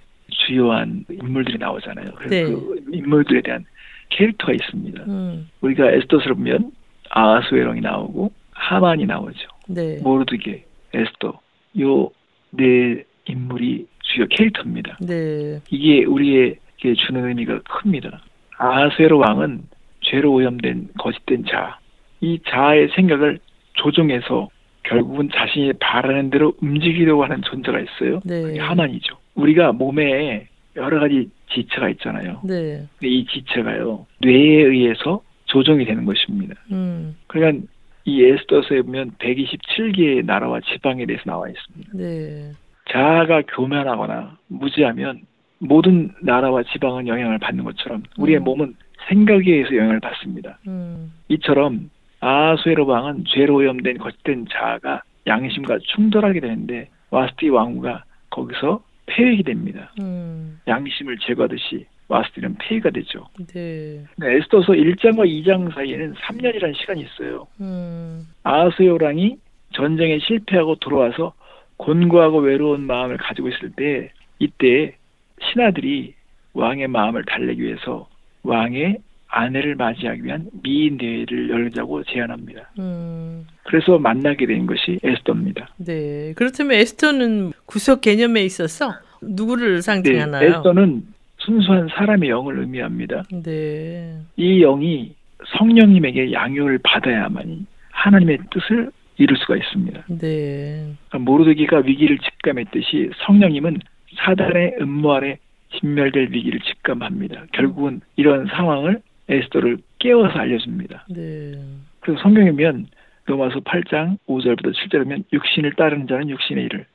주요한 0.48 1.06
인물들이 1.10 1.58
나오잖아요. 1.58 2.12
그래서 2.16 2.30
네. 2.36 2.44
그 2.44 2.84
인물들에 2.92 3.42
대한 3.42 3.66
캐릭터가 4.10 4.54
있습니다. 4.54 5.04
음, 5.08 5.50
우리가 5.62 5.92
에스더스를 5.92 6.36
보면 6.36 6.72
아하수에롱이 7.10 7.82
나오고 7.82 8.32
하만이 8.52 9.06
나오죠. 9.06 9.48
네. 9.68 10.00
모르드게, 10.02 10.66
에스더 10.94 11.40
요 11.80 12.12
네 12.58 13.04
인물이 13.26 13.86
주요 14.02 14.26
캐릭터입니다. 14.30 14.98
네. 15.02 15.60
이게 15.70 16.06
우리에게 16.06 16.94
주는 17.06 17.28
의미가 17.28 17.60
큽니다. 17.64 18.22
아하수에로 18.58 19.18
왕은 19.18 19.64
죄로 20.02 20.34
오염된 20.34 20.90
거짓된 20.98 21.46
자, 21.50 21.80
이 22.22 22.40
자아의 22.48 22.90
생각을 22.96 23.40
조종해서 23.74 24.50
결국은 24.84 25.30
자신이 25.34 25.74
바라는 25.80 26.30
대로 26.30 26.54
움직이려고 26.62 27.24
하는 27.24 27.42
존재가 27.42 27.80
있어요. 27.80 28.22
네. 28.24 28.42
그게 28.44 28.60
하만이죠. 28.60 29.18
우리가 29.36 29.74
몸에 29.74 30.48
여러 30.76 31.00
가지 31.00 31.30
지체가 31.54 31.90
있잖아요. 31.90 32.42
네. 32.44 32.86
이 33.02 33.26
지체가요 33.26 34.06
뇌에 34.22 34.64
의해서 34.64 35.22
조종이 35.46 35.86
되는 35.86 36.06
것입니다. 36.06 36.56
음, 36.72 37.16
그러니까 37.28 37.66
이 38.06 38.24
에스더서에 38.24 38.82
보면 38.82 39.12
127개의 39.20 40.26
나라와 40.26 40.60
지방에 40.62 41.06
대해서 41.06 41.24
나와 41.26 41.48
있습니다. 41.50 41.92
네. 41.94 42.52
자아가 42.90 43.42
교만하거나 43.44 44.38
무지하면 44.48 45.22
모든 45.60 46.12
나라와 46.22 46.64
지방은 46.64 47.08
영향을 47.08 47.40
받는 47.40 47.64
것처럼 47.64 48.04
우리의 48.18 48.40
음. 48.40 48.44
몸은 48.44 48.76
생각에 49.08 49.44
의해서 49.46 49.76
영향을 49.76 50.00
받습니다. 50.00 50.60
음, 50.68 51.12
이처럼 51.30 51.90
아하수에로 52.20 52.86
왕은 52.86 53.26
죄로 53.28 53.56
오염된 53.56 53.98
거짓된 53.98 54.48
자아가 54.52 55.02
양심과 55.28 55.80
충돌하게 55.84 56.40
되는데 56.40 56.90
와스티 57.12 57.50
왕후가 57.50 58.04
거기서 58.30 58.84
폐획이 59.08 59.44
됩니다. 59.44 59.92
음, 60.00 60.60
양심을 60.68 61.18
제거하듯이 61.20 61.86
와스티는 62.08 62.56
폐위가 62.60 62.92
되죠. 62.92 63.28
네. 63.54 64.04
에스더서 64.22 64.74
1장과 64.74 65.26
2장 65.26 65.74
사이에는 65.74 66.14
3년이라는 66.14 66.76
시간이 66.76 67.02
있어요. 67.02 67.48
음, 67.62 68.28
아하수에로랑이 68.44 69.38
전쟁에 69.74 70.20
실패하고 70.20 70.76
돌아와서 70.76 71.34
곤고하고 71.78 72.40
외로운 72.40 72.82
마음을 72.82 73.18
가지고 73.18 73.50
있을 73.50 73.72
때 73.72 74.12
이때 74.40 74.96
신하들이 75.42 76.14
왕의 76.54 76.88
마음을 76.88 77.26
달래기 77.26 77.62
위해서 77.62 78.08
왕의 78.44 79.00
아내를 79.36 79.76
맞이하기 79.76 80.24
위한 80.24 80.50
미인 80.64 80.98
대회를 80.98 81.50
열자고 81.50 82.06
제안합니다. 82.06 82.70
음, 82.80 83.46
그래서 83.64 84.00
만나게 84.00 84.46
된 84.46 84.66
것이 84.66 84.98
에스더입니다. 85.04 85.68
네. 85.78 86.34
그렇다면 86.38 86.78
에스터는 86.78 87.52
구속 87.66 88.00
개념에 88.00 88.46
있어서 88.46 88.94
누구를 89.22 89.76
네, 89.76 89.82
상징하나요? 89.82 90.50
에스더는 90.50 91.04
순수한 91.40 91.90
사람의 91.90 92.30
영을 92.30 92.60
의미합니다. 92.60 93.24
네. 93.44 94.18
이 94.38 94.62
영이 94.62 95.14
성령님에게 95.58 96.32
양육을 96.32 96.80
받아야만이 96.84 97.66
하나님의 97.92 98.38
뜻을 98.52 98.90
이룰 99.18 99.38
수가 99.38 99.58
있습니다. 99.58 100.04
네. 100.18 100.94
그러니까 101.10 101.20
모르드기가 101.20 101.80
위기를 101.80 102.18
직감했듯이 102.20 103.12
성령님은 103.26 103.80
사단의 104.16 104.78
음모 104.80 105.12
아래 105.12 105.38
진멸될 105.78 106.30
위기를 106.32 106.62
직감합니다. 106.62 107.48
결국은 107.52 108.00
이런 108.16 108.46
상황을 108.48 109.02
에스더를 109.30 109.78
깨워서 110.00 110.38
알려줍니다. 110.40 111.06
네. 111.10 111.54
그래서 112.00 112.22
성경에 112.22 112.52
보면 112.52 112.88
로마서 113.26 113.60
8장 113.62 114.18
5절부터 114.28 114.74
7절에 114.74 115.08
면 115.08 115.24
육신을 115.34 115.74
따르는 115.74 116.08
자는 116.08 116.30
육신의 116.30 116.66
일을 116.66 116.86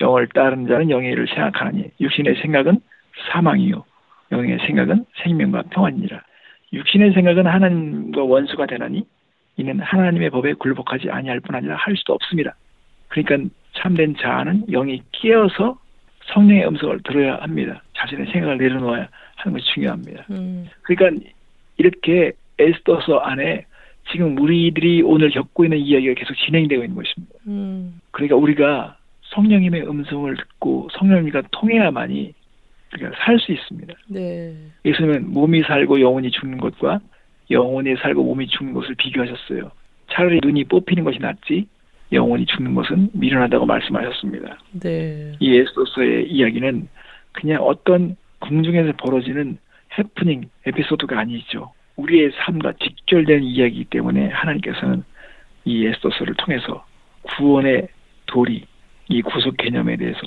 영을 0.00 0.28
따르는 0.28 0.68
자는 0.68 0.90
영의 0.90 1.12
일을 1.12 1.26
생각하나니 1.26 1.90
육신의 2.00 2.36
생각은 2.42 2.80
사망이요 3.32 3.84
영의 4.30 4.58
생각은 4.66 5.04
생명과 5.22 5.62
평안이니라 5.70 6.22
육신의 6.72 7.12
생각은 7.12 7.46
하나님과 7.46 8.22
원수가 8.22 8.66
되나니 8.66 9.04
이는 9.56 9.80
하나님의 9.80 10.30
법에 10.30 10.54
굴복하지 10.54 11.10
아니할 11.10 11.40
뿐 11.40 11.56
아니라 11.56 11.74
할 11.74 11.96
수도 11.96 12.14
없습니다. 12.14 12.54
그러니까 13.08 13.50
참된 13.74 14.14
자아는 14.16 14.66
영이 14.70 15.02
깨어서 15.12 15.78
성령의 16.32 16.66
음성을 16.68 17.00
들어야 17.02 17.36
합니다. 17.36 17.82
자신의 17.94 18.26
생각을 18.30 18.58
내려놓아야 18.58 19.08
하는 19.36 19.58
것이 19.58 19.74
중요합니다. 19.74 20.26
음, 20.30 20.68
그러니까 20.82 21.26
이렇게 21.80 22.32
에스더서 22.58 23.20
안에 23.20 23.64
지금 24.12 24.38
우리들이 24.38 25.00
오늘 25.00 25.30
겪고 25.30 25.64
있는 25.64 25.78
이야기가 25.78 26.12
계속 26.14 26.34
진행되고 26.34 26.84
있는 26.84 26.94
것입니다. 26.94 27.34
음, 27.46 28.00
그러니까 28.10 28.36
우리가 28.36 28.96
성령님의 29.22 29.88
음성을 29.88 30.36
듣고 30.36 30.88
성령님과 30.98 31.42
통해야만이 31.52 32.34
우리가 32.92 33.12
살수 33.24 33.52
있습니다. 33.52 33.94
네. 34.08 34.54
예수님은 34.84 35.32
몸이 35.32 35.62
살고 35.62 36.00
영혼이 36.02 36.30
죽는 36.32 36.58
것과 36.58 37.00
영혼이 37.50 37.96
살고 37.96 38.24
몸이 38.24 38.48
죽는 38.48 38.74
것을 38.74 38.94
비교하셨어요. 38.96 39.70
차라리 40.12 40.40
눈이 40.42 40.64
뽑히는 40.64 41.04
것이 41.04 41.18
낫지 41.18 41.66
영혼이 42.12 42.44
죽는 42.44 42.74
것은 42.74 43.10
미련하다고 43.14 43.64
말씀하셨습니다. 43.64 44.58
네. 44.82 45.32
이 45.40 45.56
에스더서의 45.56 46.30
이야기는 46.30 46.88
그냥 47.32 47.62
어떤 47.62 48.16
궁중에서 48.40 48.92
벌어지는 48.98 49.56
해프닝 49.98 50.48
에피소드가 50.66 51.18
아니죠. 51.18 51.72
우리의 51.96 52.32
삶과 52.44 52.74
직결된 52.82 53.42
이야기이기 53.42 53.84
때문에 53.90 54.28
하나님께서는 54.28 55.04
이 55.64 55.86
에스더서를 55.86 56.34
통해서 56.34 56.84
구원의 57.22 57.88
도리, 58.26 58.64
이 59.08 59.22
구속 59.22 59.56
개념에 59.56 59.96
대해서 59.96 60.18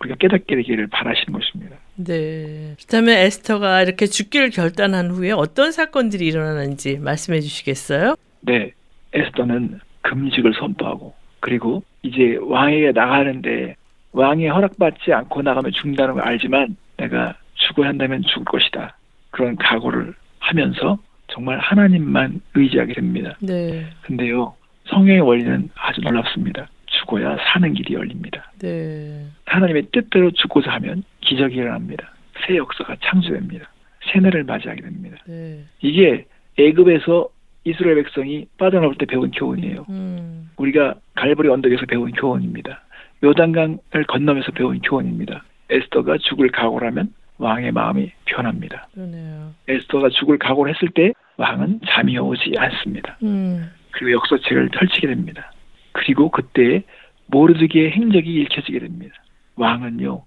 우리가 0.00 0.16
깨닫게 0.16 0.56
되기를 0.56 0.88
바라시는 0.88 1.38
것입니다. 1.38 1.76
네. 1.96 2.74
그렇다면 2.76 3.16
에스터가 3.16 3.82
이렇게 3.82 4.06
죽기를 4.06 4.50
결단한 4.50 5.10
후에 5.10 5.30
어떤 5.30 5.72
사건들이 5.72 6.26
일어나는지 6.26 6.98
말씀해 6.98 7.40
주시겠어요? 7.40 8.16
네, 8.40 8.72
에스더는 9.14 9.80
금식을 10.02 10.52
선포하고 10.58 11.14
그리고 11.40 11.82
이제 12.02 12.36
왕에게 12.40 12.92
나가는데 12.92 13.76
왕의 14.12 14.48
허락받지 14.48 15.12
않고 15.12 15.42
나가면 15.42 15.72
죽는다는 15.72 16.14
걸 16.14 16.22
알지만 16.24 16.76
내가 16.96 17.34
죽어야 17.54 17.88
한다면 17.88 18.22
죽을 18.22 18.44
것이다. 18.44 18.96
그런 19.34 19.56
각오를 19.56 20.14
하면서 20.38 20.96
정말 21.26 21.58
하나님만 21.58 22.40
의지하게 22.54 22.94
됩니다. 22.94 23.36
네. 23.40 23.84
근데요, 24.02 24.54
성령의 24.86 25.22
원리는 25.22 25.70
아주 25.74 26.00
놀랍습니다. 26.02 26.68
죽어야 26.86 27.36
사는 27.52 27.74
길이 27.74 27.94
열립니다. 27.94 28.52
네. 28.60 29.26
하나님의 29.46 29.88
뜻대로 29.90 30.30
죽고자 30.30 30.70
하면 30.74 31.02
기적이 31.20 31.56
일어납니다. 31.56 32.12
새 32.46 32.56
역사가 32.56 32.96
창조됩니다. 33.02 33.68
새해를 34.04 34.44
맞이하게 34.44 34.82
됩니다. 34.82 35.16
네. 35.26 35.64
이게 35.80 36.26
애굽에서 36.56 37.28
이스라엘 37.64 37.96
백성이 37.96 38.46
빠져나올 38.56 38.94
때 38.94 39.06
배운 39.06 39.32
교훈이에요. 39.32 39.86
음, 39.88 40.50
우리가 40.58 40.94
갈보리 41.14 41.48
언덕에서 41.48 41.86
배운 41.86 42.12
교훈입니다. 42.12 42.82
요단강을 43.24 44.04
건너면서 44.06 44.52
배운 44.52 44.78
교훈입니다. 44.80 45.42
에스더가 45.70 46.18
죽을 46.18 46.50
각오를 46.50 46.86
하면 46.88 47.12
왕의 47.38 47.72
마음이 47.72 48.12
변합니다. 48.26 48.88
그러네요. 48.94 49.52
에스더가 49.68 50.10
죽을 50.10 50.38
각오를 50.38 50.74
했을 50.74 50.88
때 50.90 51.12
왕은 51.36 51.80
잠이 51.88 52.16
오지 52.18 52.54
않습니다. 52.56 53.18
음, 53.22 53.70
그리고 53.90 54.12
역사책을 54.12 54.68
펼치게 54.68 55.08
됩니다. 55.08 55.52
그리고 55.92 56.30
그때 56.30 56.82
모르드기의 57.26 57.92
행적이 57.92 58.42
읽혀지게 58.42 58.78
됩니다. 58.80 59.14
왕은요 59.56 60.22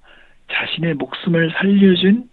자신의 0.51 0.95
목숨을 0.95 1.51
살려준 1.51 2.29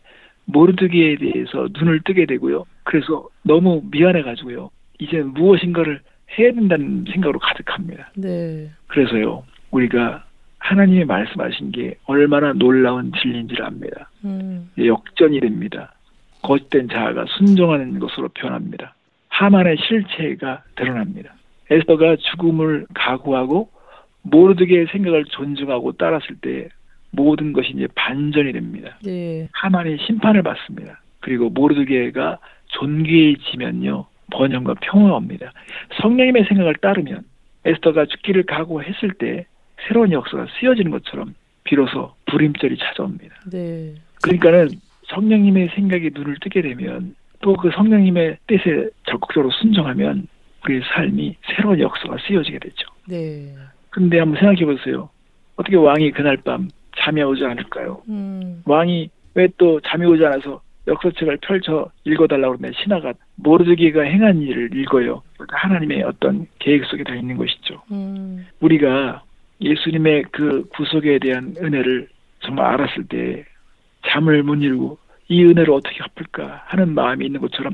모르드기에 0.46 1.16
대해서 1.16 1.68
눈을 1.72 2.00
뜨게 2.04 2.26
되고요. 2.26 2.64
그래서 2.84 3.28
너무 3.42 3.82
미안해가지고요. 3.90 4.70
이제 5.00 5.22
무엇인가를 5.22 6.00
해야 6.38 6.52
된다는 6.52 7.04
생각으로 7.12 7.38
가득합니다. 7.38 8.10
네. 8.16 8.70
그래서요 8.86 9.44
우리가 9.70 10.23
하나님이 10.64 11.04
말씀하신 11.04 11.72
게 11.72 11.94
얼마나 12.06 12.54
놀라운 12.54 13.12
진리인지를 13.20 13.62
압니다. 13.66 14.08
음, 14.24 14.70
역전이 14.78 15.40
됩니다. 15.40 15.92
거짓된 16.40 16.88
자아가 16.88 17.26
순종하는 17.36 17.98
것으로 17.98 18.30
변합니다. 18.30 18.94
하만의 19.28 19.76
실체가 19.76 20.62
드러납니다. 20.74 21.34
에스더가 21.70 22.16
죽음을 22.16 22.86
각오하고 22.94 23.68
모르드게의 24.22 24.86
생각을 24.86 25.26
존중하고 25.26 25.92
따랐을 25.92 26.36
때 26.40 26.70
모든 27.10 27.52
것이 27.52 27.72
이제 27.74 27.86
반전이 27.94 28.52
됩니다. 28.52 28.96
네. 29.04 29.46
하만이 29.52 29.98
심판을 30.06 30.42
받습니다. 30.42 30.98
그리고 31.20 31.50
모르드게가 31.50 32.38
존귀해지면요 32.68 34.06
번영과 34.32 34.74
평화가 34.80 35.16
옵니다. 35.16 35.52
성령님의 36.00 36.46
생각을 36.48 36.76
따르면 36.76 37.22
에스더가 37.66 38.06
죽기를 38.06 38.44
각오했을 38.44 39.12
때 39.18 39.46
새로운 39.86 40.12
역사가 40.12 40.46
쓰여지는 40.58 40.90
것처럼 40.90 41.34
비로소 41.64 42.14
불임절이 42.26 42.78
찾아옵니다. 42.78 43.34
네. 43.52 43.94
그러니까는 44.22 44.68
성령님의 45.08 45.70
생각에 45.74 46.10
눈을 46.12 46.36
뜨게 46.40 46.62
되면 46.62 47.14
또 47.40 47.54
그 47.56 47.70
성령님의 47.74 48.38
뜻에 48.46 48.88
적극적으로 49.06 49.50
순종하면 49.52 50.26
우리의 50.64 50.80
삶이 50.94 51.36
새로운 51.54 51.78
역사가 51.78 52.16
쓰여지게 52.26 52.58
되죠. 52.58 52.88
네. 53.06 53.52
근데 53.90 54.18
한번 54.18 54.38
생각해 54.40 54.64
보세요. 54.64 55.10
어떻게 55.56 55.76
왕이 55.76 56.10
그날 56.12 56.38
밤 56.38 56.68
잠이 56.96 57.22
오지 57.22 57.44
않을까요? 57.44 58.02
음. 58.08 58.62
왕이 58.64 59.10
왜 59.34 59.48
또 59.58 59.80
잠이 59.80 60.06
오지 60.06 60.24
않아서 60.24 60.62
역사책을 60.86 61.38
펼쳐 61.38 61.90
읽어달라고 62.04 62.56
그러면 62.56 62.72
신하가 62.82 63.12
모르드기가 63.36 64.02
행한 64.02 64.40
일을 64.42 64.74
읽어요. 64.76 65.22
그러니까 65.34 65.56
하나님의 65.58 66.02
어떤 66.04 66.46
계획 66.60 66.84
속에 66.86 67.04
다 67.04 67.14
있는 67.14 67.36
것이죠. 67.36 67.82
음. 67.90 68.46
우리가 68.60 69.22
예수님의 69.60 70.24
그 70.32 70.64
구속에 70.70 71.18
대한 71.18 71.54
은혜를 71.58 72.08
정말 72.40 72.66
알았을 72.66 73.04
때 73.08 73.44
잠을 74.06 74.42
못 74.42 74.56
이루고 74.56 74.98
이 75.28 75.44
은혜를 75.44 75.70
어떻게 75.72 75.98
갚을까 75.98 76.62
하는 76.66 76.94
마음이 76.94 77.24
있는 77.24 77.40
것처럼 77.40 77.72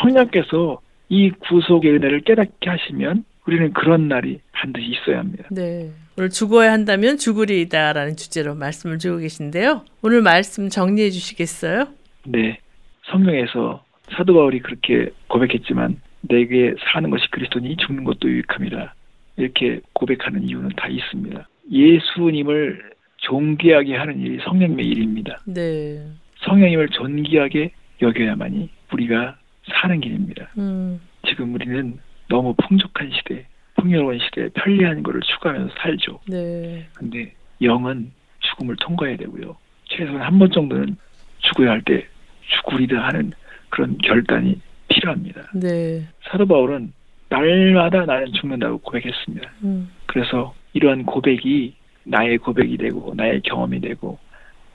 성령께서 0.00 0.80
이 1.08 1.30
구속의 1.30 1.92
은혜를 1.92 2.20
깨닫게 2.20 2.70
하시면 2.70 3.24
우리는 3.46 3.72
그런 3.72 4.08
날이 4.08 4.40
반드시 4.52 4.90
있어야 4.90 5.18
합니다. 5.18 5.44
네. 5.50 5.90
오늘 6.16 6.30
죽어야 6.30 6.72
한다면 6.72 7.16
죽으리이다라는 7.16 8.16
주제로 8.16 8.54
말씀을 8.54 8.98
주고 8.98 9.18
계신데요. 9.18 9.84
오늘 10.02 10.22
말씀 10.22 10.68
정리해 10.68 11.10
주시겠어요? 11.10 11.88
네. 12.26 12.58
성경에서 13.04 13.82
사도 14.12 14.34
바울이 14.34 14.60
그렇게 14.60 15.10
고백했지만 15.28 16.00
내게 16.22 16.74
사는 16.92 17.08
것이 17.08 17.24
그리스도니 17.30 17.76
죽는 17.76 18.04
것도 18.04 18.28
유익함이라 18.28 18.92
이렇게 19.40 19.80
고백하는 19.94 20.42
이유는 20.48 20.70
다 20.76 20.88
있습니다. 20.88 21.48
예수님을 21.70 22.90
존귀하게 23.18 23.96
하는 23.96 24.20
일이 24.20 24.38
성령님의 24.44 24.86
일입니다. 24.86 25.38
네. 25.46 25.98
성령님을 26.44 26.88
존귀하게 26.90 27.70
여겨야만이 28.02 28.68
우리가 28.92 29.36
사는 29.80 30.00
길입니다. 30.00 30.48
음. 30.58 31.00
지금 31.26 31.54
우리는 31.54 31.98
너무 32.28 32.54
풍족한 32.54 33.10
시대, 33.12 33.46
풍요로운 33.76 34.18
시대에 34.18 34.48
편리한 34.54 35.02
것을 35.02 35.20
추구하면서 35.20 35.74
살죠. 35.78 36.20
네. 36.28 36.86
근데 36.94 37.32
영은 37.62 38.10
죽음을 38.40 38.76
통과해야 38.76 39.16
되고요. 39.18 39.56
최소한 39.86 40.22
한 40.22 40.38
번 40.38 40.50
정도는 40.50 40.96
죽어야 41.40 41.70
할 41.70 41.82
때 41.82 42.06
죽으리다 42.48 42.96
하는 43.06 43.32
그런 43.68 43.96
결단이 43.98 44.60
필요합니다. 44.88 45.50
네. 45.54 46.02
사도 46.24 46.46
바울은 46.46 46.92
날마다 47.30 48.04
나는 48.04 48.32
죽는다고 48.32 48.78
고백했습니다. 48.78 49.50
음. 49.64 49.90
그래서 50.06 50.52
이러한 50.74 51.06
고백이 51.06 51.74
나의 52.04 52.38
고백이 52.38 52.76
되고 52.76 53.14
나의 53.14 53.40
경험이 53.42 53.80
되고 53.80 54.18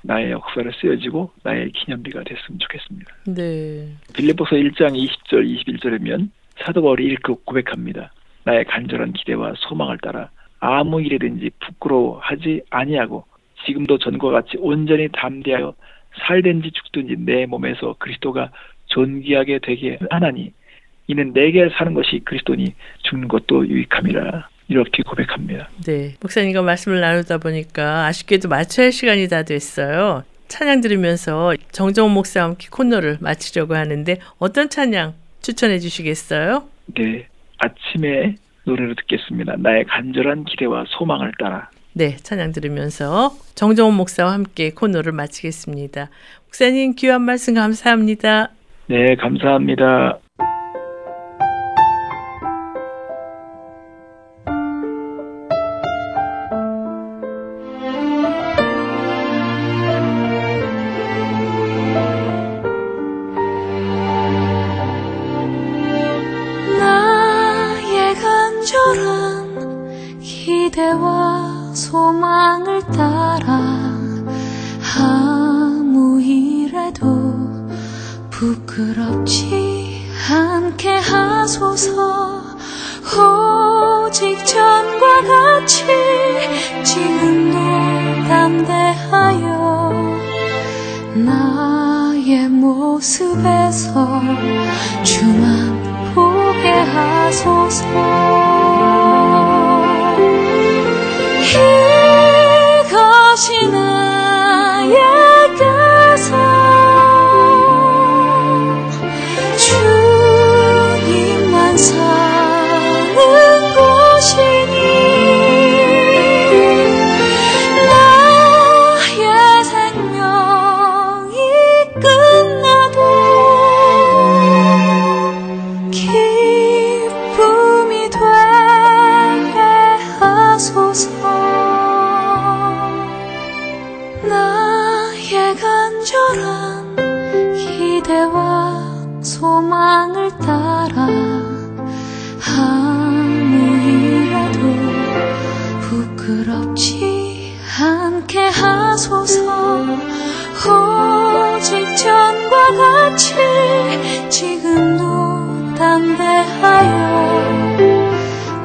나의 0.02 0.32
역사를 0.32 0.72
쓰여지고 0.80 1.32
나의 1.44 1.72
기념비가 1.72 2.24
됐으면 2.24 2.60
좋겠습니다. 2.60 3.12
네. 3.28 3.90
빌립보서 4.16 4.56
1장 4.56 4.96
20절 4.96 5.64
21절이면 5.66 6.30
사도 6.64 6.82
바울이 6.82 7.06
이렇게 7.06 7.34
고백합니다. 7.44 8.12
나의 8.46 8.64
간절한 8.66 9.14
기대와 9.14 9.54
소망을 9.58 9.98
따라 9.98 10.30
아무 10.60 11.02
일이든지 11.02 11.52
부끄러워하지 11.60 12.62
아니하고 12.70 13.26
지금도 13.66 13.98
전과 13.98 14.30
같이 14.30 14.58
온전히 14.60 15.10
담대하여 15.12 15.74
살든지 16.28 16.72
죽든지 16.72 17.16
내 17.20 17.46
몸에서 17.46 17.96
그리스도가 18.00 18.52
존귀하게 18.86 19.60
되게 19.62 19.98
하나니 20.10 20.54
이는 21.08 21.34
내게 21.34 21.70
사는 21.78 21.94
것이 21.94 22.22
그리스도니 22.26 22.74
죽는 23.04 23.28
것도 23.28 23.68
유익함이라 23.68 24.50
이렇게 24.68 25.04
고백합니다. 25.04 25.70
네. 25.86 26.16
목사님과 26.22 26.62
말씀을 26.64 27.00
나누다 27.00 27.38
보니까 27.38 28.06
아쉽게도 28.06 28.50
마쳐야 28.50 28.86
할 28.86 28.92
시간이 28.92 29.28
다 29.28 29.44
됐어요. 29.44 30.24
찬양 30.48 30.82
들으면서 30.82 31.54
정정훈 31.72 32.14
목사와 32.14 32.48
함께 32.50 32.68
코너를 32.72 33.18
마치려고 33.20 33.76
하는데 33.76 34.18
어떤 34.40 34.70
찬양 34.70 35.14
추천해 35.42 35.80
주시겠어요? 35.80 36.64
네, 36.96 37.28
아침에 37.58 38.36
노래를 38.64 38.96
듣겠습니다. 38.96 39.56
나의 39.58 39.86
간절한 39.86 40.46
기대와 40.46 40.86
소망을 40.88 41.32
따라 41.40 41.70
네, 41.94 42.18
찬양 42.18 42.52
들으면서 42.52 43.32
정정훈 43.56 43.96
목사와 43.96 44.34
함께 44.34 44.72
코너를 44.72 45.12
마치겠습니다. 45.14 46.10
목사님 46.46 46.96
귀한 46.96 47.22
말씀 47.22 47.54
감사합니다. 47.54 48.50
네, 48.88 49.16
감사합니다. 49.16 50.20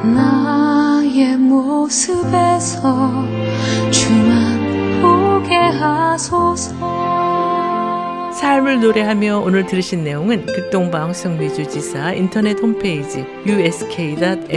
나의 0.03 1.37
모습에서 1.37 3.25
주만 3.91 5.01
보게 5.01 5.55
하소서 5.55 6.75
삶을 8.33 8.81
노래하며 8.81 9.43
오늘 9.45 9.65
들으신 9.65 10.03
내용은 10.03 10.45
극동방송 10.45 11.37
미주지사 11.37 12.11
인터넷 12.13 12.59
홈페이지 12.59 13.25
usk.febc.net 13.45 14.51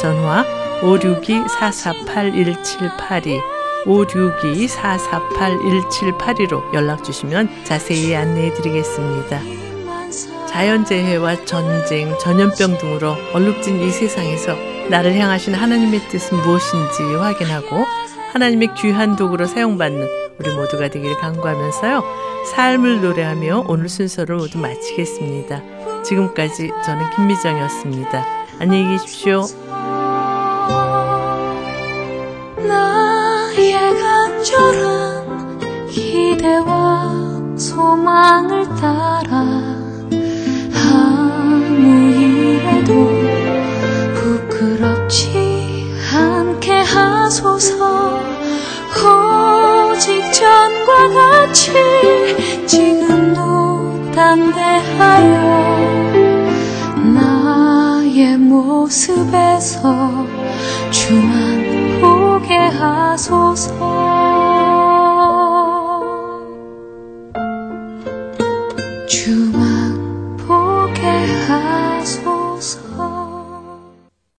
전화 0.00 0.44
562-448-1782 0.82 3.40
562-448-1782로 3.86 6.74
연락 6.74 7.04
주시면 7.04 7.48
자세히 7.64 8.16
안내해 8.16 8.52
드리겠습니다. 8.54 9.40
자연재해와 10.48 11.44
전쟁, 11.44 12.18
전염병 12.18 12.78
등으로 12.78 13.14
얼룩진 13.32 13.80
이 13.80 13.90
세상에서 13.90 14.56
나를 14.88 15.14
향하신 15.14 15.54
하나님의 15.54 16.00
뜻은 16.08 16.38
무엇인지 16.38 17.02
확인하고 17.18 17.84
하나님의 18.32 18.70
귀한 18.76 19.14
도구로 19.16 19.46
사용받는 19.46 20.25
우리 20.38 20.54
모두가 20.54 20.88
되기를 20.88 21.18
간구하면서요. 21.18 22.02
삶을 22.54 23.00
노래하며 23.02 23.64
오늘 23.68 23.88
순서를 23.88 24.36
모두 24.36 24.58
마치겠습니다. 24.58 25.62
지금까지 26.02 26.70
저는 26.84 27.10
김미정이었습니다. 27.16 28.24
안녕히 28.60 28.96
계십시오. 28.98 29.44
나의 32.58 33.72
간절한 34.00 35.58
기대와 35.90 37.56
소망을 37.56 38.64
따라 38.76 39.75
같이 51.56 52.66
지금도 52.66 54.12
담대하여 54.12 55.24
나의 57.14 58.36
모습에서 58.36 60.26
주만 60.90 61.98
보게 62.02 62.54
하소서 62.56 64.35